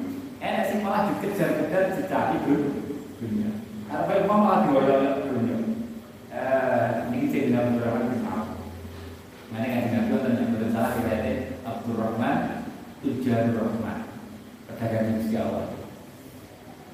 [0.43, 2.36] enak sing malah dikejar-kejar dicari
[3.22, 3.51] dunia.
[3.86, 5.57] Karena memang malah diwayang dunia.
[6.34, 8.59] Eh, ini jadi beberapa misal.
[9.55, 11.14] Mana yang Nabi dan yang betul salah kita
[11.62, 12.38] Abdul Rahman,
[13.05, 13.99] Tujar Rahman,
[14.66, 15.78] pedagang di Allah.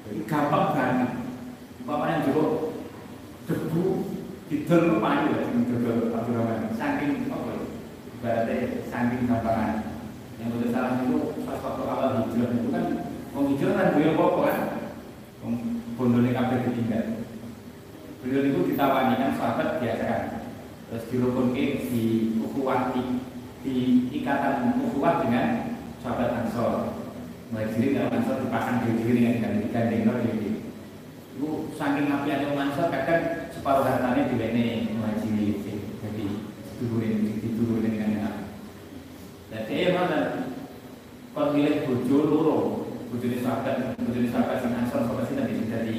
[0.05, 1.11] Jadi gampang banget.
[1.81, 2.75] Umpamanya juga
[3.49, 3.85] debu
[4.45, 5.33] didol payu
[5.65, 6.69] dodol Abdurrahman.
[6.77, 7.65] Saking apa ya?
[8.21, 9.89] Berarti saking gampangan.
[10.37, 12.85] Yang boleh salah itu pas waktu awal hijrah itu kan
[13.35, 14.59] hijrah kan gue apa kan?
[15.95, 17.05] Bondone kabeh ditinggal.
[18.23, 20.23] Beliau itu ditawani kan sahabat biasa kan.
[20.89, 22.03] Terus dirukunke di
[22.41, 23.21] ukhuwah di,
[23.61, 23.73] di
[24.21, 26.99] ikatan ukhuwah dengan sahabat Ansor
[27.49, 30.69] mulai diri kalau mansur dipasang di diri dengan digandeng no ini
[31.33, 35.57] itu saking api ada mansur kadang separuh hartanya di ini mulai diri
[35.97, 36.25] jadi
[37.41, 38.35] diturunin dengan enak
[39.49, 40.19] jadi ya mana
[41.33, 42.57] kalau milih bojo loro
[43.09, 45.53] bojo ini sahabat bojo ini sahabat sing ansor sahabat sih tadi?
[45.65, 45.97] Jadi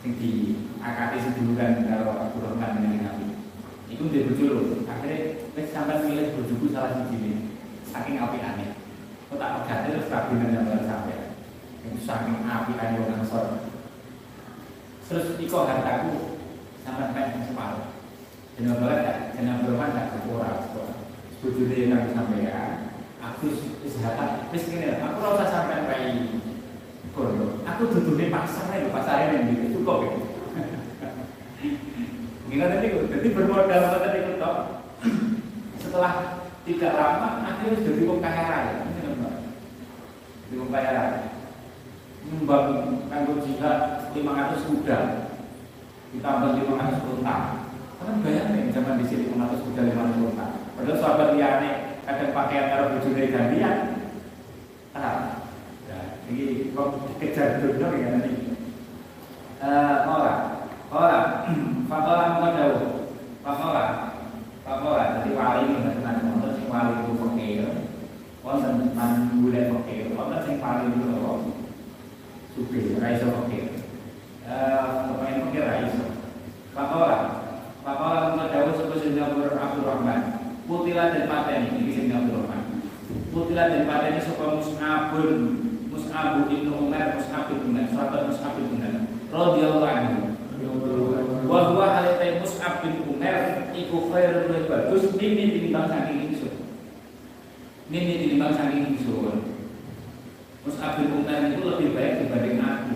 [0.00, 0.32] sing di
[0.78, 3.26] akati seduluran kalau aku Rahman dengan Nabi.
[3.90, 5.18] Itu dia loro akhirnya
[5.54, 7.50] wes sampai milih bojoku salah siji
[7.94, 8.70] saking api aneh
[9.30, 11.30] Kau tak pegat itu kabinet yang bulan sampai
[11.86, 13.46] Itu saking api kan orang sor
[15.06, 16.42] Terus iko hartaku
[16.82, 17.94] sampai main separuh
[18.58, 20.06] Jangan boleh tak, jangan berman tak
[21.70, 22.60] dia kami sampai ya
[23.24, 23.50] Aku
[23.80, 26.43] istirahat, terus gini aku rasa sampai kayak
[27.14, 30.10] Bodoh, aku duduknya pasar itu pasar ini gitu, cukup ya.
[32.50, 34.34] Gila tadi, jadi bermodal tadi itu
[35.78, 38.74] Setelah tidak lama akhirnya jadi wong kaya raya.
[40.42, 41.20] Jadi wong kaya raya.
[42.24, 42.66] Nyumbang
[43.12, 44.98] kanggo jihad 500 kuda
[46.18, 47.36] ditambah 500 unta.
[48.00, 50.46] Kan bayangin zaman di sini 500 kuda 500 unta.
[50.74, 53.76] Padahal sahabat liane kadang pakaian karo bojone gantian
[54.98, 55.43] ah
[56.30, 58.32] ini kok dikejar dunia ya nanti.
[59.60, 60.34] Eh ora
[60.88, 61.20] ora
[61.88, 62.80] fakola mau jauh?
[63.44, 63.84] Fakola
[64.64, 67.64] fakola jadi wali mengenai wonten sing wali itu fakir
[68.40, 69.12] wonten man
[69.44, 71.32] boleh fakir wonten sing wali itu apa?
[72.56, 73.64] Supi ra iso fakir
[74.48, 76.04] eh pemain fakir ra iso
[76.72, 77.18] fakola
[77.84, 80.20] fakola mau jauh sebut Singapura Abdul Rahman
[80.64, 82.80] putila dan pateni ini Singapura Rahman
[83.28, 85.38] putila dan pateni sapa mus'abun
[86.14, 89.02] mus'abu ibnu Umar mus'ab ibnu Umar sahabat mus'ab ibnu Umar
[89.34, 90.18] radhiyallahu anhu.
[91.50, 96.54] Wa huwa halitai mus'ab bin Umar iku khairun luwih bagus mimi tinimbang saking ingsun
[97.90, 99.42] mimi tinimbang saking ingsun
[100.62, 102.93] Mus'ab bin Umar itu lebih baik dibanding aku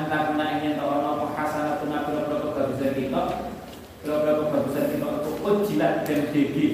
[0.00, 3.52] Antara kena ingin tahu apa hasanah kena berapa kebagusan kita,
[4.00, 6.68] berapa kebagusan kita itu ujilat dan degi.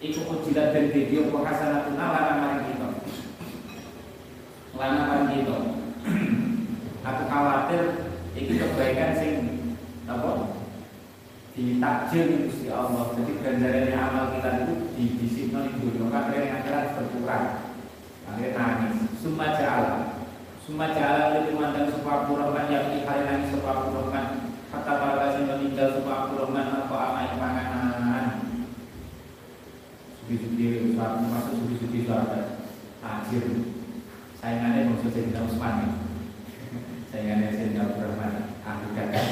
[0.00, 2.88] Iku ujilat dan degi apa hasanah kena larang maring kita.
[4.72, 5.56] Larang maring kita.
[7.12, 7.82] Aku khawatir
[8.32, 9.32] ini kebaikan sing
[10.08, 10.56] apa
[11.52, 13.20] ditakjil Gusti Allah.
[13.20, 17.68] Jadi ganjaran amal kita itu di disikno di dunia, maka yang akhirat berkurang.
[18.24, 18.96] Akhirnya nangis.
[19.20, 20.09] Summa ja'ala.
[20.70, 24.54] Summa ja'ala itu mandang sebuah Rahman yang hari nangis sebuah Rahman.
[24.70, 28.26] Kata para kasih meninggal sebuah Rahman apa amai panganan.
[30.22, 32.62] Sugi-sugi suatu masuk sugi-sugi suatu
[33.02, 33.44] akhir.
[34.38, 35.92] Saingannya bangsa Sayyidina Usman nih.
[37.10, 38.32] Saingannya Sayyidina Rahman.
[38.62, 39.26] Ahli kakak.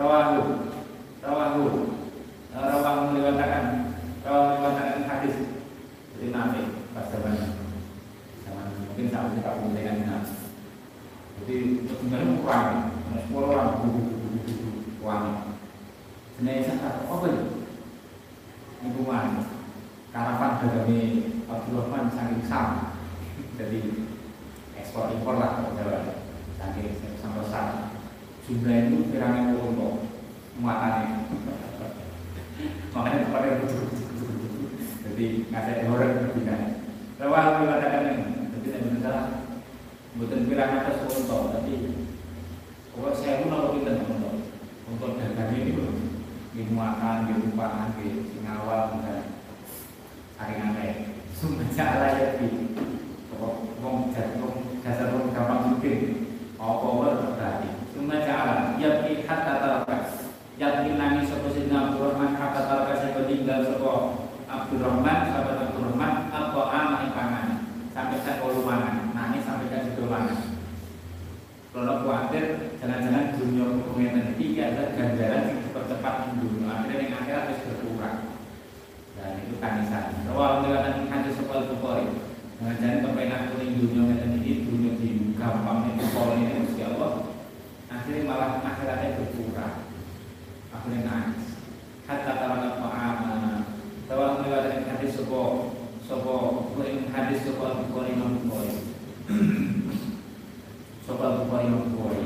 [0.00, 0.40] Rawahu
[1.20, 1.64] Rawahu
[2.56, 3.64] Rawahu meliwatakan
[4.24, 5.36] Rawahu meliwatakan hadis
[6.16, 6.60] Jadi nabi
[6.96, 7.63] Pas zaman Zaman
[8.90, 10.34] mungkin saat kita pemilihan nabi
[11.40, 11.56] Jadi
[11.88, 12.68] sebenarnya kurang
[13.14, 13.70] Sepuluh orang.
[15.00, 15.24] Kurang
[16.34, 17.44] Sebenarnya apa ini?
[18.84, 19.28] Lingkungan
[20.14, 21.00] Karavan dari
[21.50, 22.98] Abdul Rahman saking sam
[23.56, 23.80] Jadi
[24.78, 25.64] ekspor impor lah
[26.60, 27.94] Saking sampai sana
[28.44, 30.04] jumlah itu kiranya untuk
[30.60, 31.32] muatannya
[32.92, 33.56] makanya pada
[35.04, 36.56] jadi ngasih orang berbeda
[37.24, 38.43] lewat mengatakan ini
[38.74, 39.18] tidak benar
[40.18, 41.74] bukan kiranya atas untuk tapi
[42.94, 44.34] kalau saya pun kalau kita untuk
[44.90, 45.96] untuk dagang ini belum
[46.54, 49.22] di muatan di rupahan di singawal dan
[50.38, 50.78] saringan
[51.34, 52.48] semua cara ya di
[53.84, 54.14] ngomong
[54.80, 56.00] jasa gampang mungkin.
[56.54, 60.32] Apa-apa berarti Suma ja'ala Yabki hatta tarakas.
[60.56, 63.92] Yabki nangis Sopo Sidna Abdurrahman Hatta tarakas Yang tinggal Sopo
[64.48, 67.48] Abdurrahman Sahabat Abdurrahman Apa amal pangan
[67.90, 70.38] Sampai saya kalau mangan Nangis sampai saya juga mangan
[71.74, 76.66] Kalau khawatir Jangan-jangan dunia hukumnya Ini adalah ganjaran Yang dipercepat dunia.
[76.72, 78.18] Akhirnya yang akhirat harus berkurang.
[79.14, 80.04] Dan itu tangisan.
[80.32, 82.08] Rawal mengatakan hadis Sopo Al-Bukhari
[82.56, 87.12] Jangan-jangan kepenak kuning dunia ini Dunia di gampang Ini ini Mesti Allah.
[87.92, 89.76] Akhirnya malah akhiratnya berkurang.
[90.72, 91.44] Akhirnya nangis.
[92.04, 93.64] Hatta talakat ma'amana
[94.04, 95.72] tawa melewati hadis sopo
[96.76, 98.76] kuing hadis sopo al-bukhari imam bukhari
[101.08, 102.24] al-bukhari imam bukhari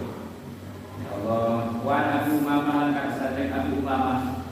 [1.03, 4.45] ya Allah wa nabi umama kan sadek nabi umama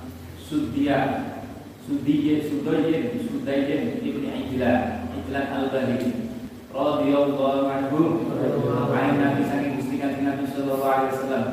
[0.43, 0.99] sudia
[1.87, 6.27] sudiye sudayen sudayen ibni ijlan ijlan al-bahri
[6.77, 8.01] radhiyallahu anhu.
[8.93, 11.45] Ain nabi saking Gusti Kanjeng Nabi sallallahu alaihi wasallam.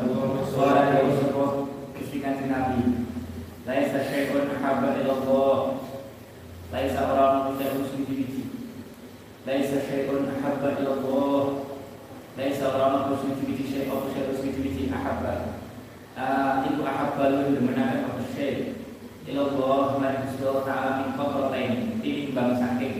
[0.52, 1.52] Suara dari sebuah
[1.96, 3.08] Gusti Kanjeng Nabi.
[3.64, 5.56] Laisa syai'un ahabba ila Allah
[6.76, 8.44] laisa orang yang suci-suci
[9.48, 10.92] laisa syai'un ahabba ila
[12.34, 15.62] Laisa orang yang suci-suci syai'un syai'un suci-suci ahabba.
[16.66, 18.74] Itu ahabba lu menakan apa syai'
[19.30, 22.98] ila Allah mari Gusti Allah taala min qatratain tinimbang saking.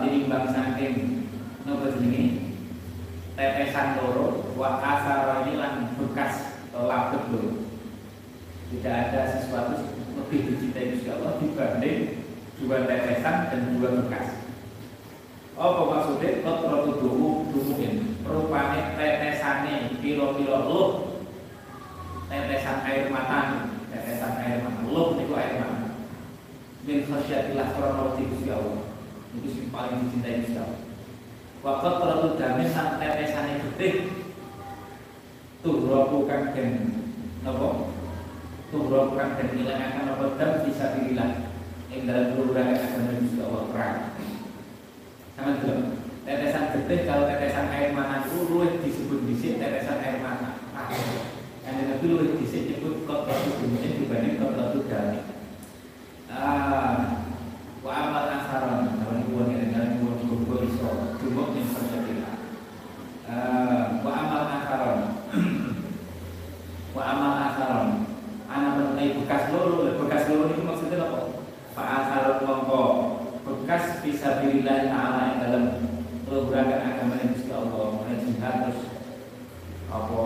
[0.00, 0.96] Dirimbang saking.
[1.68, 2.56] Nopo jenenge?
[3.34, 7.68] Tetesan loro wa asar ini lan bekas labet loro.
[8.72, 12.24] Tidak ada sesuatu lebih dicintai Gusti Allah dibanding
[12.62, 14.43] dua tetesan dan dua bekas
[15.54, 16.42] apa maksudnya?
[16.42, 20.90] Kotrotu dulu dumuin rupanya tetesane piro-piro luh.
[22.26, 23.70] Tetesan air mata.
[23.94, 24.82] Tetesan air mata.
[24.90, 25.94] Luh itu air mata.
[26.82, 28.82] Min khasyatillah kronologi Gusti Allah.
[29.34, 30.80] Itu yang paling dicintai Gusti Allah.
[31.64, 33.94] Waktu terlalu damai sang tetesane getih.
[35.62, 36.70] Tuh bukan dan
[37.40, 37.94] nopo?
[38.68, 41.54] Tuh bukan dan nilai akan nopo dam bisa dilihat
[41.88, 44.13] yang dalam kelurahan agama Gusti Allah perang.
[45.34, 45.98] Sama dulu.
[46.24, 50.62] Tetesan getih kalau tetesan air mata itu luwih disebut disik tetesan air mata.
[51.66, 53.68] Yang lebih luwih disik disebut kota itu
[54.00, 55.20] dibanding kota itu damai.
[56.34, 57.24] Ah,
[57.84, 62.24] wa amal asaron kawan buat yang dalam buat kubur iso jumuk yang terjadi
[64.00, 65.00] wa amal asaron
[66.96, 67.88] wa amal asaron
[68.48, 71.20] anak mengenai bekas loro bekas loro itu maksudnya apa
[71.76, 72.82] pak asaron mongko
[73.44, 75.64] bekas bisa bilillah taala yang dalam
[76.24, 78.80] pergerakan agama yang Gusti Allah mulai jihad terus
[79.92, 80.22] apa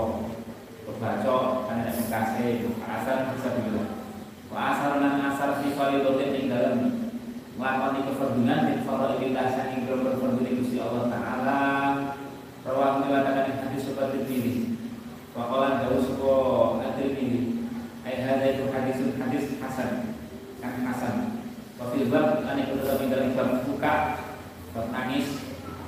[0.87, 2.47] berbacok karena bekasnya
[2.87, 3.91] asal bisa bilillah
[4.49, 6.77] wa asar dan asar fi yang dalam
[7.59, 11.63] nglakoni kefardunan dan faraidillah saking fardune Gusti Allah taala.
[12.63, 14.55] Rawang mewatakan hadis seperti ini.
[15.33, 16.35] Waqala dawu sapa
[16.85, 17.67] At-Tirmidzi
[18.07, 19.91] ai hadza itu hadis hadis hasan
[20.59, 21.38] kan hasan
[21.79, 23.95] wa fil bab an itu dalam dalam bab buka
[24.75, 25.39] bab nangis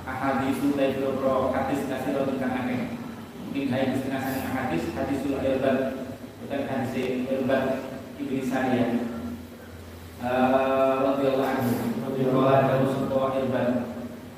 [0.07, 2.95] ahadisu ta boro hadis kasih kan akeh.
[3.51, 6.07] Mungkin hai setengah sana hadis hadisul irban
[6.47, 7.83] bukan hadis irban
[8.23, 9.03] ibnu Sariyah
[11.03, 11.75] radhiyallahu anhu.
[12.07, 12.95] Radhiyallahu anhu.
[12.95, 13.69] Sapa irban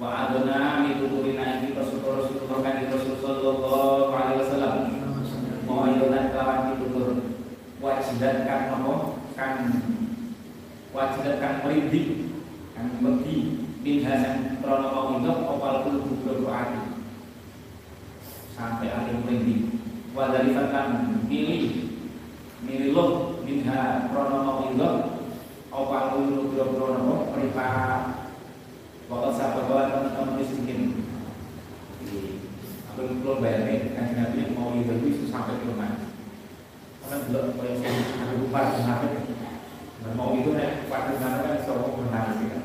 [0.00, 4.76] wa adona mi tuturina iki Rasulullah kan Rasul sallallahu alaihi wasallam.
[5.68, 7.08] Moyonan kelawan ditutur
[7.80, 9.68] wajidan kan nopo kan
[10.92, 12.36] wajidan kan merinding
[12.76, 13.36] kan wedi
[13.80, 16.84] min hasan krono Allah opal kudu berdoa
[18.52, 19.80] sampai akhir merinding
[20.12, 20.52] wa dari
[21.26, 21.64] milih
[22.62, 23.04] milih lo
[23.40, 24.38] minha krono
[24.68, 24.92] Allah
[25.72, 28.22] opal kudu berdoa perintah
[29.12, 31.04] Waktu sahabat teman-teman miskin
[32.96, 36.00] belum belum bayangin kan nabi mau itu itu sampai ke rumah.
[37.04, 38.60] Karena belum kalau yang ada lupa
[40.02, 42.61] dan mau itu nih waktu mana kan seorang menangis kan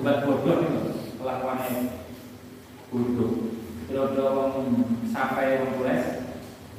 [0.00, 0.80] Berbuat bodoh itu
[1.20, 1.92] Kelakuannya.
[2.88, 3.32] Bodoh.
[3.84, 4.52] Biro-biro wong
[5.12, 6.30] safir wong Quraisy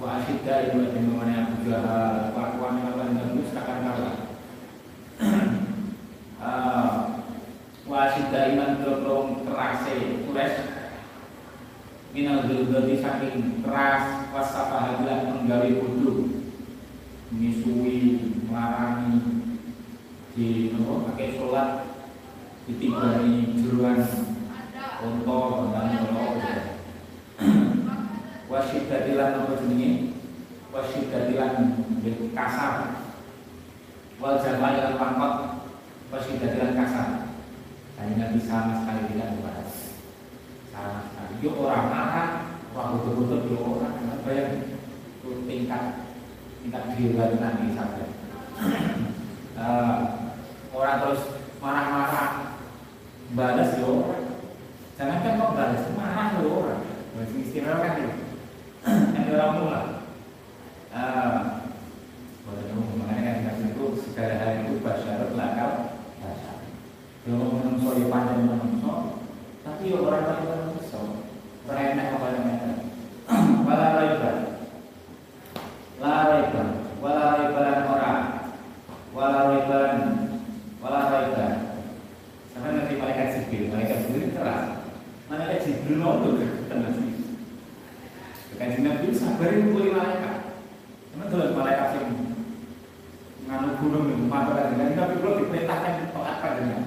[0.01, 2.33] Wa ibu yang mengenai Abu Jahal.
[2.33, 4.17] Kelakuannya apa yang bagus kakak kalah.
[7.85, 10.55] Wasid daiman dorong kerase kures
[12.15, 16.31] minal gilgati saking keras wasapa hagilan menggawe bodoh.
[17.29, 19.43] Misui melarani
[20.33, 21.90] di nopo pakai sholat
[22.71, 23.99] ditibani jeruan
[25.03, 26.39] untuk dan nopo
[28.51, 30.15] wasid dadilan nopo jenenge?
[30.71, 31.75] Wasid dadilan
[32.31, 33.03] kasar.
[34.23, 35.33] Wal jamaah dengan pangkot
[36.39, 37.09] dengan kasar.
[37.99, 39.71] Hanya bisa sama sekali tidak dibahas
[40.71, 41.43] sama sekali.
[41.43, 42.29] Yo orang marah
[42.71, 44.79] orang betul-betul yo orang bayang
[45.19, 46.07] itu tingkat
[46.63, 48.07] tingkat dewa nanti sampai
[49.59, 49.97] uh,
[50.77, 51.21] orang terus
[51.61, 52.50] marah-marah
[53.31, 54.15] balas yo
[54.99, 56.83] jangan kan kok balas marah lo orang.
[57.21, 58.11] Istimewa kan itu
[59.15, 59.81] yang orang mula.
[60.91, 61.39] Uh,
[62.99, 65.71] makanya kan itu segala hal itu basyarat lakal
[66.19, 66.59] basyarat.
[67.23, 68.93] Yang menungso ya panjang menungso.
[69.63, 71.01] Tapi orang lain menungso.
[71.69, 72.71] Remeh apa remeh
[73.71, 74.31] wala raiba
[76.03, 76.63] la raiba
[76.99, 78.13] wala raiban ora
[79.15, 79.91] wala raiban
[80.83, 81.47] wala raiba
[82.51, 82.99] sampai nanti
[83.51, 84.63] jibril malaikat jibril keras
[85.27, 86.39] malaikat jibril mau tuh
[86.71, 87.11] tenang sih
[88.61, 90.53] Kajian Nabi sabarin kulit malaikat.
[91.17, 92.13] Emang tuh malaikat yang
[93.49, 96.77] nganu gunung itu mata kan dengan tapi belum diperintahkan taat padanya.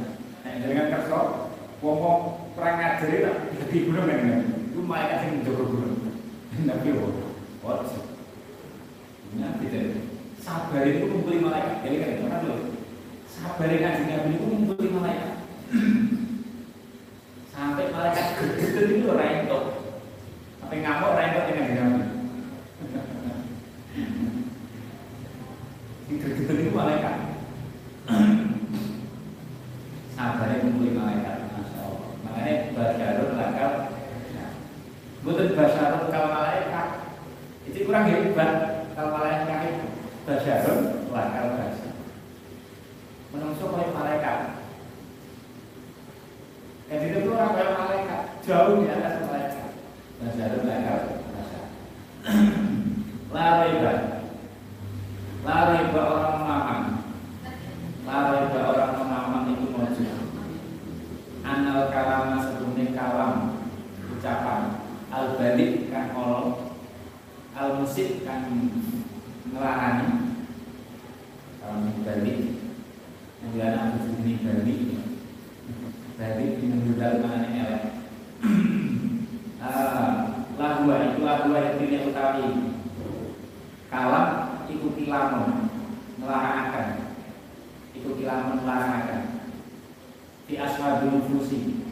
[0.46, 1.50] Nah, dengan kerso,
[1.82, 3.36] wong perang ngajari tak
[3.74, 4.22] di gunung kan
[4.70, 5.98] itu malaikat yang menjaga gunung.
[6.62, 7.14] Nabi wong,
[7.66, 7.90] what?
[9.34, 9.98] Nah, tidak.
[10.38, 11.82] Sabar itu kumpuli malaikat.
[11.82, 12.60] Jadi kan itu kan loh.
[13.26, 15.32] Sabar kajian Nabi itu kumpuli malaikat.
[17.54, 19.64] Sampai malaikat gede itu rentok.
[20.58, 22.02] Sampai ngamuk rentok dengan Nabi.
[26.10, 27.16] Gitu-gitu itu malaikat.
[30.14, 32.10] Sabarnya kumpuli malaikat, masya Allah.
[32.26, 33.70] Makanya basyarul lakal.
[35.22, 36.88] Bukan basyarul kal malaikat.
[37.70, 38.52] Itu kurang hebat
[38.98, 39.86] kal malaikat itu.
[40.26, 41.94] Basyarul lakal basyar.
[43.30, 44.63] Menungso oleh malaikat.
[46.84, 49.68] Jadi itu orang kayak malaikat, jauh di atas malaikat.
[50.20, 51.00] Basyarul lakal
[51.32, 51.66] basyar.
[53.32, 53.70] Lari
[55.44, 56.82] Lari ke orang mamam
[58.08, 60.12] Lari ke orang mamam itu mojud
[61.44, 63.32] Anal kalama sebelumnya kalam
[64.16, 64.62] Ucapan.
[65.12, 66.72] Al balik kan olo
[67.52, 68.48] Al musik kan
[69.52, 70.08] Ngelarani
[71.64, 72.40] Kalau balik.
[73.40, 74.80] Yang bilang aku balik
[76.14, 77.84] Ini budal mana elek
[80.54, 82.48] Lahua itu lahua yang tidak utawi
[83.90, 84.28] Kalam
[84.70, 85.70] ikuti lamun
[86.18, 87.14] melarangkan
[87.94, 89.22] ikuti lamun melarangkan
[90.44, 91.88] di aswadul fusi.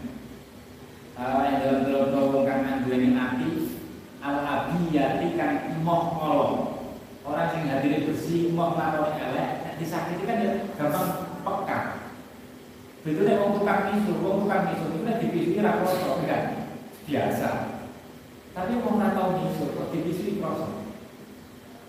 [1.13, 3.79] Uh, yang dalam dalam tolong kan anjuran api
[4.19, 6.55] al abiyati kan imoh kolong
[7.23, 9.79] orang yang hadirin bersih imoh lakon elek.
[9.79, 10.39] Disakiti kan
[10.75, 11.11] gampang
[11.47, 12.02] peka
[13.03, 16.45] begitu nih wong tukang misur wong tukang misur itu kan dipisui raposo kan
[17.03, 17.51] biasa
[18.55, 20.73] tapi mau nggak tahu misur kok dipisui krosok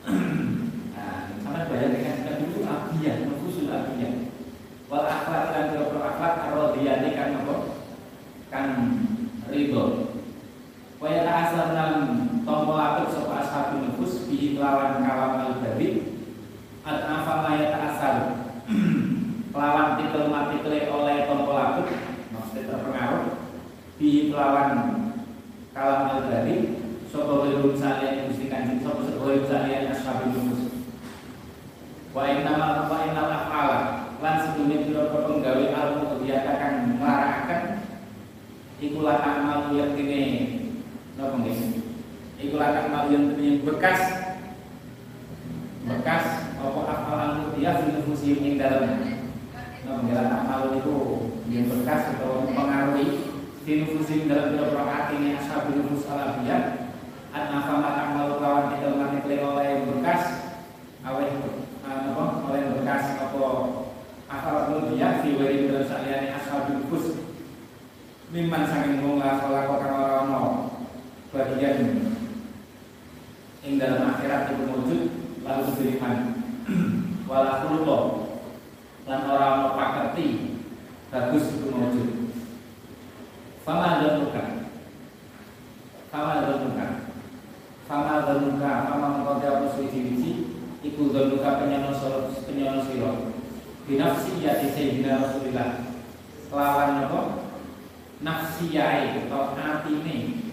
[1.44, 4.31] sama bayar dengan kita dulu abiyah, nufusul abiyah.
[4.90, 7.56] Wal akhlak dan kira akhlak arodiyani kan apa?
[8.49, 8.68] Kan
[9.53, 10.18] ridho.
[10.98, 12.03] Waya ta'asar dalam
[12.41, 16.15] tombol apik sopa ashabul nufus bihi kelawan kalam al badi
[16.84, 17.34] ad afa
[19.54, 21.94] kelawan titel mati oleh tombol apik
[22.34, 23.38] maksudnya terpengaruh
[24.02, 24.70] bihi kelawan
[25.78, 26.82] kalam al badi
[27.14, 30.90] sopa welun salian gusti kanjeng sopa welun salian ashabul nufus
[32.18, 33.80] wa innamal wa innal afala
[34.26, 37.62] lan sedune pira penggawe almu kebiasakan nglaraken
[38.82, 40.22] iku lan amal yaktine
[41.14, 41.86] napa nggih
[42.42, 44.02] iku lan amal yaktine bekas
[45.86, 46.26] bekas
[46.58, 49.23] apa afal almu dia fil musim ing dalem
[49.84, 50.98] nggih amal itu
[51.52, 53.36] yang bekas atau mempengaruhi
[53.68, 54.56] di nufusim dalam
[54.88, 56.96] hati ini ashabul nufus alafiyah
[57.36, 60.56] an afamat amal lawan kita mati oleh bekas
[61.04, 61.36] awet
[61.84, 63.44] apa oleh bekas apa
[64.32, 67.20] akal dia fi wari dalam saliyane ashabul kufus
[68.32, 70.42] mimman saking wong la kala kang ora ono
[71.36, 72.08] bagian
[73.68, 75.02] ing dalam akhirat itu wujud
[75.44, 76.18] lalu diriman
[77.30, 77.68] wala
[79.04, 80.28] khulqa lan ora ono pakerti
[81.12, 82.10] bagus itu wujud
[83.68, 84.44] fama dhanuka
[86.12, 86.88] fama dhanuka
[87.88, 90.48] fama dhanuka fama mengkode apa suci
[90.84, 91.92] iku dhanuka penyono
[92.48, 93.12] penyono sira
[93.88, 95.84] binafsi ya sayyidina Rasulillah
[96.54, 97.22] lawan apa?
[98.24, 100.48] Nafsi yae atau atine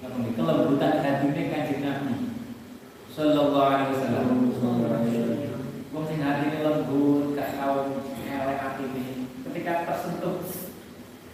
[0.00, 2.14] apa nih kelembutan hatine kanjeng Nabi.
[3.12, 4.48] Sallallahu alaihi wasallam
[5.98, 7.90] wong sing hatine lembut gak tau
[8.22, 10.46] elek atine ketika tersentuh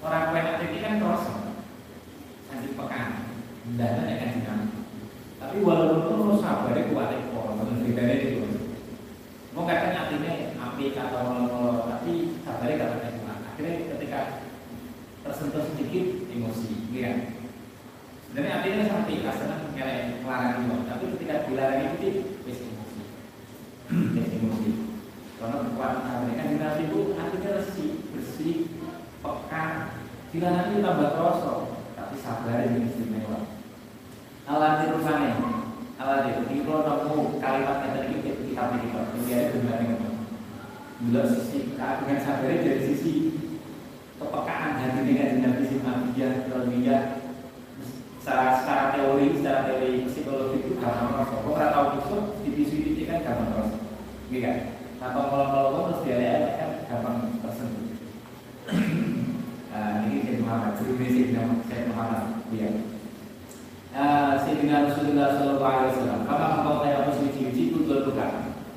[0.01, 1.25] orang kue hati kan terus
[2.49, 3.09] nanti pekan.
[3.77, 4.41] Dan ada Nabi
[5.37, 8.41] tapi walaupun lo sabarnya kuat orang berbeda itu.
[9.53, 11.29] Mau katanya artinya api atau
[11.85, 14.21] tapi sabarnya katanya kuat akhirnya ketika
[15.29, 17.37] tersentuh sedikit emosi ya
[18.33, 22.34] sebenarnya artinya sampai kasarnya kayak kelarang tapi ketika emosi wis
[23.91, 24.71] emosi
[25.35, 28.57] karena kekuatan kan nabi itu hatinya resik bersih
[29.21, 29.65] peka.
[30.33, 31.59] Tidak nanti tambah terosok
[31.93, 33.45] tapi sabar ini istimewa.
[34.49, 35.37] Alat rupanya.
[36.01, 38.91] Alat itu ini kalau nemu kalimat yang tadi kita kita pilih
[39.37, 40.09] ada dengan ini.
[41.05, 43.15] Bila sisi dengan sabarnya dari sisi
[44.17, 46.83] kepekaan hati dengan sisi abiyah terlebih
[48.25, 53.05] secara secara teori secara teori psikologi itu gampang terus kok ora tau itu di tisu
[53.05, 53.71] kan gampang terus
[54.29, 54.57] gitu kan?
[55.05, 57.85] Atau kalau kalau terus dia kan gampang tersentuh.
[59.75, 62.23] Nah ini saya Muhammad ini saya saya Muhammad.
[62.49, 62.71] Dia
[64.43, 68.27] Sayyidina Rasulullah Sallallahu Alaihi Wasallam Kama engkau kaya muslim uji itu berbuka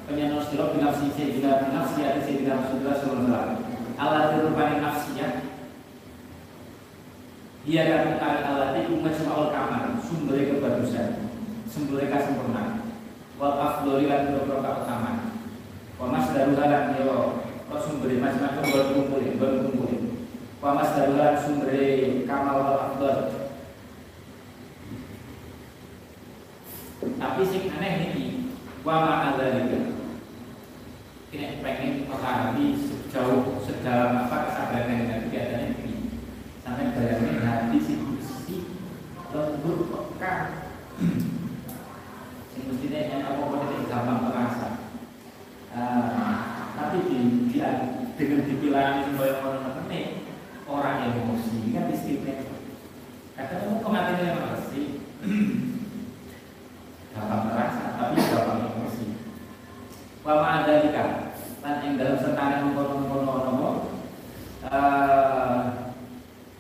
[0.06, 3.94] Penyanyi sirop binafsi Sayyidina binafsi Ada Sayyidina Rasulullah Sallallahu Alaihi Wasallam.
[3.98, 5.28] Allah dirupani nafsinya
[7.68, 11.28] dia akan kali alat itu majma'ul kamar sumber kebagusan
[11.68, 12.96] sumber kesempurnaan.
[13.36, 14.64] Wal afdholi lan boro
[15.98, 17.42] keutamaan wa masdarulan yo
[17.82, 20.02] sumber macam-macam baru kumpulin baru kumpulin
[20.62, 21.74] wa masdarulan sumber
[22.30, 23.18] kamal wal
[27.18, 28.54] tapi sing aneh niki
[28.86, 29.98] wa ma'adzalika
[31.34, 36.22] kini pengen memahami sejauh sedalam apa kesabaran yang kegiatan ini
[36.62, 38.64] sampai bayangin hati si bersih
[39.34, 40.34] lembut peka
[42.54, 44.77] sing mestinya yang apa apa itu gampang terasa
[46.78, 47.18] tapi di,
[47.54, 47.58] di,
[48.18, 50.02] dengan dipilah yang orang ini
[50.68, 52.58] orang emosi kan istimewa
[53.38, 54.82] kadang kamu kematian yang emosi.
[57.14, 59.06] Gampang terasa tapi gampang emosi.
[60.26, 61.28] Wama ada jika
[61.68, 63.92] dan yang dalam serta yang mengkono-kono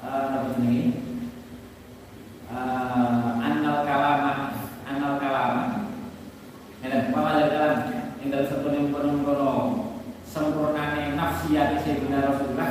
[0.03, 0.99] apa jenenge
[3.39, 4.31] anal kalama
[4.83, 5.63] anal kalama
[6.83, 7.75] dan pamalan kalam
[8.19, 8.29] ing
[8.97, 9.53] dalem sepenuh kono
[10.25, 12.69] sempurnane nafsiyati sayyidina Rasulullah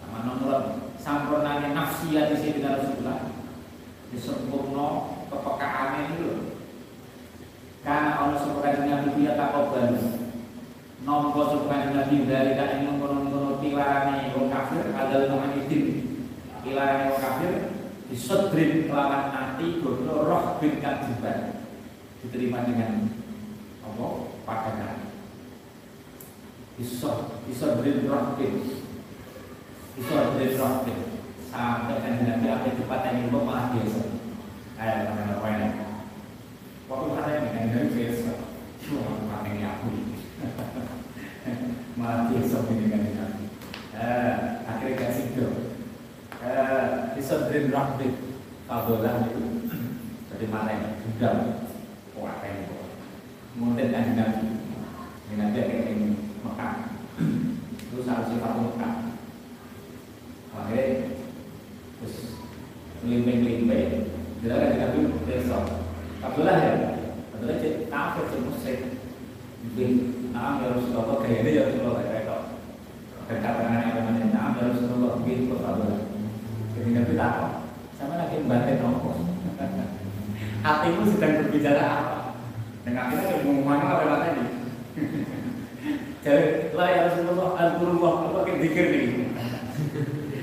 [0.00, 0.60] sama nomor.
[0.96, 3.36] Sempurnane nafsiyati sayyidina Rasulullah.
[4.08, 4.88] Disempurna
[5.28, 6.36] kepekaane itu lho.
[7.84, 9.92] Karena Allah sempurna Nabi dia tak obal
[11.04, 15.84] nompo sempurna Nabi dari tak ingin kono-kono tilarane wong kafir adalah nama idin
[16.66, 17.52] ilaran yang kafir
[18.10, 21.62] disodrin kelawan nanti bodoh roh bin kajiban
[22.24, 23.06] diterima dengan
[23.86, 24.06] apa?
[24.42, 25.05] Padangan
[26.76, 28.54] roh bin
[29.96, 30.94] isodrin roh bin
[31.48, 33.72] sampai kan nabi apa cepat yang itu malah
[34.76, 35.48] kayak mana apa
[36.92, 38.32] ada yang dengan biasa.
[38.86, 39.88] Cuma pakai aku
[41.98, 43.44] malah biasa dengan nabi
[44.68, 45.26] akhirnya kasih
[47.16, 48.14] disodrin rahbit
[48.66, 49.42] Fadolah itu.
[50.30, 51.36] Jadi mana yang budal.
[52.18, 52.66] Wah ini
[53.56, 56.92] Kemudian kan Nabi kayak ini Mekah
[57.76, 58.94] Itu salah sifat Mekah
[60.56, 61.12] Akhirnya
[62.00, 62.16] Terus
[63.04, 64.98] Limping-limping Jadi kan Nabi
[65.28, 65.64] besok
[66.24, 66.72] Abdullah ya
[67.36, 68.80] Abdullah jadi kafir jadi musyrik
[69.76, 69.86] Jadi
[70.32, 72.38] Naam ya Rasulullah Kayaknya ya Rasulullah Kayak itu
[73.28, 76.06] Dan katakan yang namanya Naam ya Rasulullah Begitu Abdullah
[76.76, 77.50] jadi Nabi takut,
[77.96, 79.10] sama lagi membantai nopo.
[80.60, 82.16] Hatimu sedang berbicara apa?
[82.84, 84.44] Dan akhirnya dia mengumumkan apa lewat tadi.
[86.20, 86.46] Jadi
[86.76, 89.04] lah ya Rasulullah Al-Qurullah apa kayak dikir nih.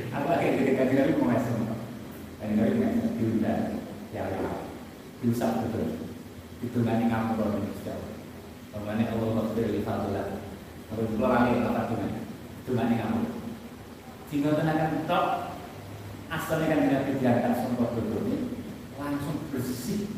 [0.10, 1.54] Apa kayak dikir kan Nabi mau ngasih
[2.42, 3.64] Dan Nabi ngasih diundang
[4.10, 4.58] ya Allah.
[5.22, 6.10] Diusap betul.
[6.74, 8.10] Itu kamu kalau ini sejauh.
[8.74, 10.42] Bagaimana Allah Rasul di Fadullah.
[10.90, 12.26] Kalau keluar lagi apa dengan?
[12.66, 13.22] Itu nanti kamu.
[14.34, 15.54] Sehingga tenaga top
[16.34, 18.38] asalnya kan tidak diangkat sempat ini
[18.98, 20.10] langsung bersih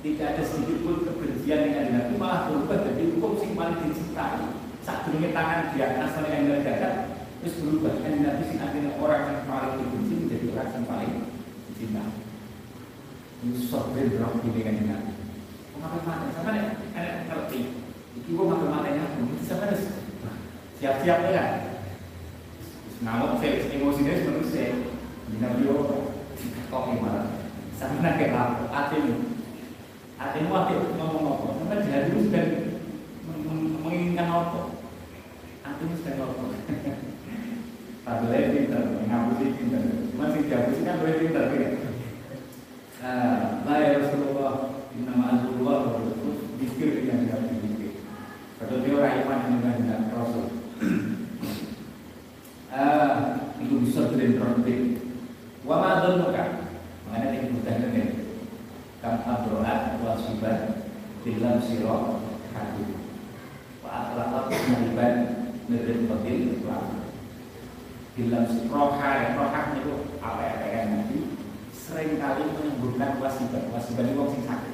[0.00, 4.48] tidak ada sedikit pun kebencian dengan Nabi malah berubah jadi hukum sing paling dicintai
[4.84, 6.94] saat dunia tangan dia asalnya kan tidak diangkat
[7.40, 11.12] terus berubah kan Nabi sing akhirnya orang yang paling dibenci menjadi orang yang paling
[11.72, 12.12] dicintai
[13.44, 15.13] ini sobat roh ini kan Nabi
[15.82, 15.98] mata
[16.34, 17.60] sama nih enak ngerti
[18.24, 19.04] ibu mengambil matanya
[19.42, 19.80] sama nih
[20.78, 21.44] siap-siap ya
[23.02, 24.74] ngamuk saya emosinya seperti saya
[25.40, 27.22] Nabi kok gimana?
[27.74, 28.70] Sama nak kayak?
[28.70, 29.14] Hatimu,
[30.20, 31.46] hatimu hati ngomong apa?
[31.58, 31.90] Sampai di
[33.82, 34.60] menginginkan apa?
[35.66, 36.44] Hatimu sedang apa?
[38.04, 39.82] Padahal pintar, ngapusi pintar.
[40.12, 40.44] Cuma sih
[40.84, 41.72] kan boleh pintar kan?
[43.64, 43.98] Lah ya
[44.94, 47.98] Nama Rasulullah terus dikir yang tidak dikir.
[48.62, 50.46] Padahal dia orang yang dengan Rasul.
[53.64, 55.02] Itu bisa berinterpret
[55.64, 56.44] Wa ma dhannuka?
[57.08, 58.08] Mengenai yang bukan dengan
[59.04, 60.84] Kam abroat wa subat
[61.24, 62.20] dalam siro
[62.52, 62.84] hati
[63.80, 65.14] wa atlaqat maliban
[65.72, 67.04] negeri kotil lama
[68.16, 69.10] dalam roha
[69.76, 71.18] itu apa ya kayak nanti
[71.72, 74.73] sering kali menyembuhkan wasiban wasiban itu sing sakit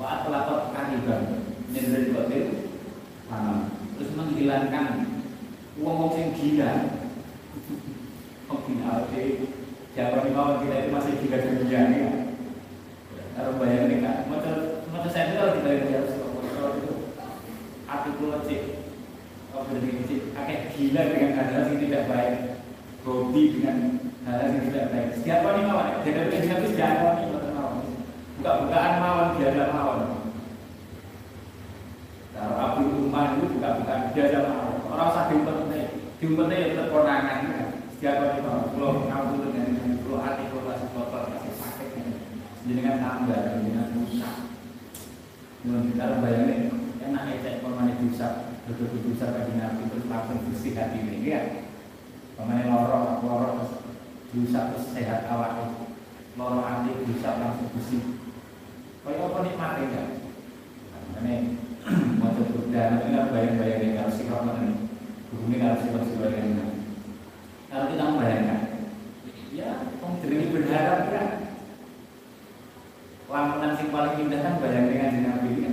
[0.00, 1.22] wa atlaqat kaniban
[1.68, 2.72] nyender kotil
[3.28, 3.68] tanam
[4.00, 4.86] terus menghilangkan
[5.76, 6.72] uang-uang yang gila
[8.50, 9.06] Oh gila,
[9.94, 12.10] Siapa nih mau kita itu masih gila dan gila ya
[13.36, 16.14] Kalau bayangin kan, motor saya itu kalau dibayar harus
[16.50, 16.92] kalau itu
[17.86, 18.62] artikel cek
[19.54, 22.34] Oh berarti cek, akeh gila dengan hal-hal yang tidak baik
[23.06, 23.78] Hobi dengan
[24.26, 27.29] hal-hal yang tidak baik Setiap orang mau, jadi kita orang mau
[28.40, 30.00] Buka-bukaan mawon, biasa mawon
[32.32, 38.16] Kalau abu rumah itu buka-bukaan biasa mawon Orang usah diumpetnya, diumpetnya ya terkonangan kan Setiap
[38.16, 41.88] orang mau, kalau ngampun dengan kalau artikulasi kotor masih sakit
[42.64, 44.34] Jenengan tambah, jenengan rusak
[45.60, 48.32] kita bayangin, enak ya cek pemane rusak
[48.64, 51.68] Betul-betul rusak kaji nabi terus langsung bersih hati ini ya
[52.40, 53.72] Pemane lorok, terus
[54.32, 55.76] rusak terus sehat awak
[56.40, 58.00] Lorok hati rusak langsung bersih
[59.00, 60.08] Kayak apa nikmatnya enggak?
[61.20, 61.34] Ini
[62.20, 62.32] mau
[62.70, 64.74] dan ini bayang-bayangin kalau si Rahman ini
[65.30, 66.70] Hubungi kalau sifat-sifat yang
[67.66, 68.60] Kalau kita membayangkan
[69.50, 71.24] Ya, om jadi berharap ya
[73.30, 75.70] Lamunan sing paling indah kan bayang dengan jenang ini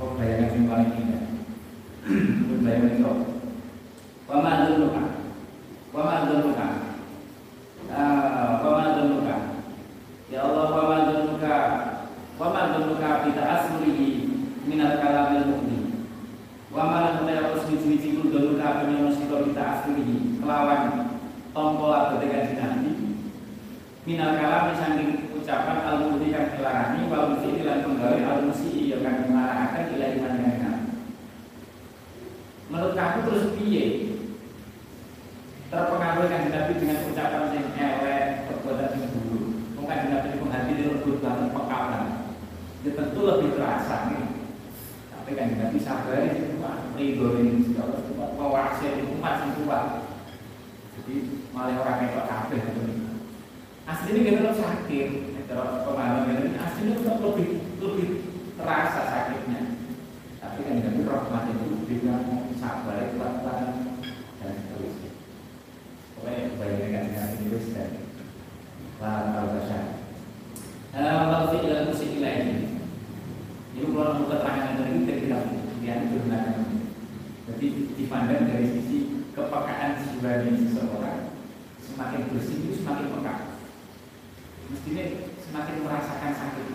[0.00, 1.22] Kok bayangan sing paling indah?
[2.64, 3.12] Bayangan itu
[4.28, 5.04] Wama duluka
[5.92, 6.68] Wama duluka
[8.60, 9.36] Wama duluka
[10.28, 11.56] Ya Allah wama duluka
[12.36, 14.08] Wama duluka Bita aslihi
[14.78, 16.06] Minal kalamil mu'min.
[16.70, 19.10] Wama duluka Ya Allah Suci-suci duluka Penyuruh
[19.50, 21.18] kita aslihi Kelawan
[21.90, 23.18] atau dengan nabi
[24.06, 29.84] Minal kalam Saking ucapan al-mudi kang dilarani Wal musi lan penggawe al-musi Yang kang dilarangkan
[29.98, 30.76] Ila iman dengan
[32.70, 33.84] Menurut kamu terus piye?
[35.74, 39.38] Terpengaruh kan nabi dengan ucapan yang elek Perbuatan yang dulu
[39.74, 42.04] Mungkin nabi itu hati dilebut banget pekawan
[42.86, 44.27] Ya tentu lebih terasa nih
[45.28, 46.56] Tapi kan sabar itu
[46.96, 47.60] Ridho ini
[49.12, 49.84] umat yang kuat
[50.96, 51.14] jadi
[51.52, 52.82] malah orang yang kabeh gitu
[53.84, 55.08] aslinya kita tetap sakit
[55.84, 56.96] pengalaman ini aslinya
[57.76, 58.08] lebih
[58.56, 59.60] terasa sakitnya
[60.40, 61.76] tapi kan rahmat itu
[62.56, 63.68] sabar pelan
[64.40, 65.12] dan seterusnya
[66.16, 67.28] pokoknya bayangkan dengan
[67.76, 67.90] dan
[68.96, 69.78] lah kalau bahasa
[70.96, 71.52] kalau
[72.16, 72.67] lain
[73.78, 75.42] ini kalau mau keterangan dari kita tidak
[75.78, 76.56] dia digunakan
[77.46, 78.98] jadi dipandang dari sisi
[79.32, 81.30] kepekaan jiwa seseorang
[81.78, 83.34] semakin bersih itu semakin peka
[84.68, 85.04] mestinya
[85.48, 86.66] semakin merasakan sakit.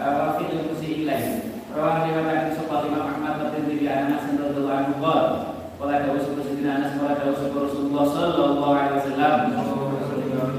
[0.00, 1.26] Wafil yang musi ilaih.
[1.70, 5.26] Rawang riwayat Sobat Imam Ahmad Berdiri Anas Radhiyallahu anhu qol
[5.78, 9.34] Wala dawu sapa sidina Anas wala dawu sapa Rasulullah sallallahu alaihi wasallam.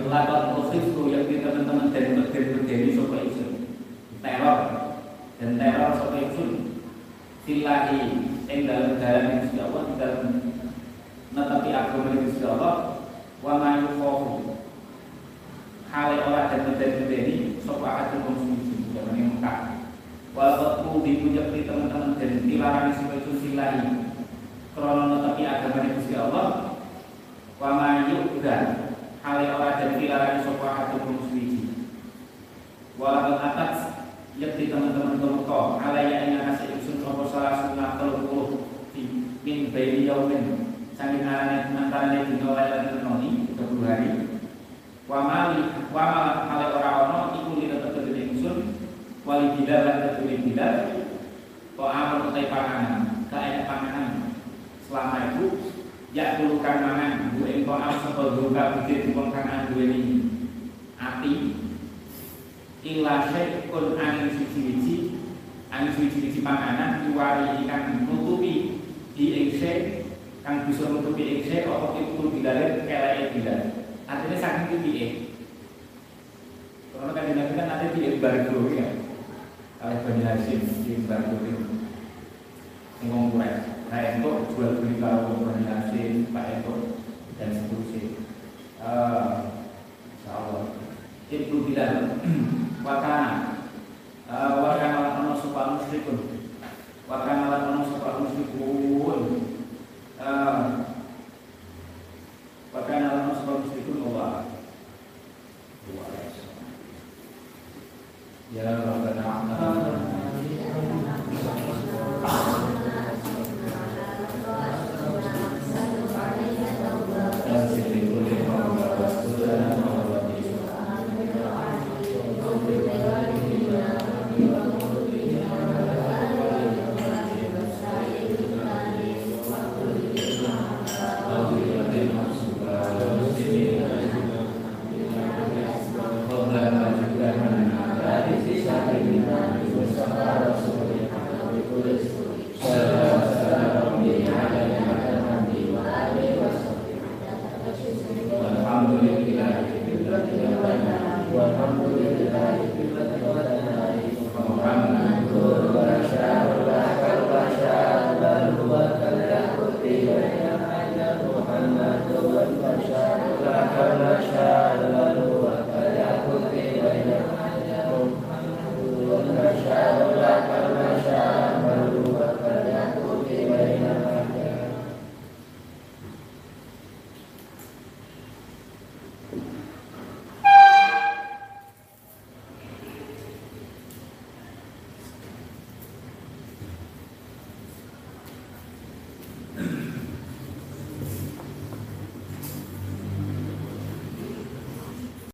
[0.07, 3.52] Laqad ukhiftu yakni teman-teman dari berdiri sapa isun
[4.22, 4.60] Teror
[5.41, 6.77] dan teror sapa isun
[7.41, 7.99] Filahi
[8.45, 10.30] yang dalam dalam Gusti Allah di dalam
[11.34, 12.76] netapi agama Gusti Allah
[13.41, 14.53] wa ma yufahu
[15.89, 17.51] hale ora dan medeni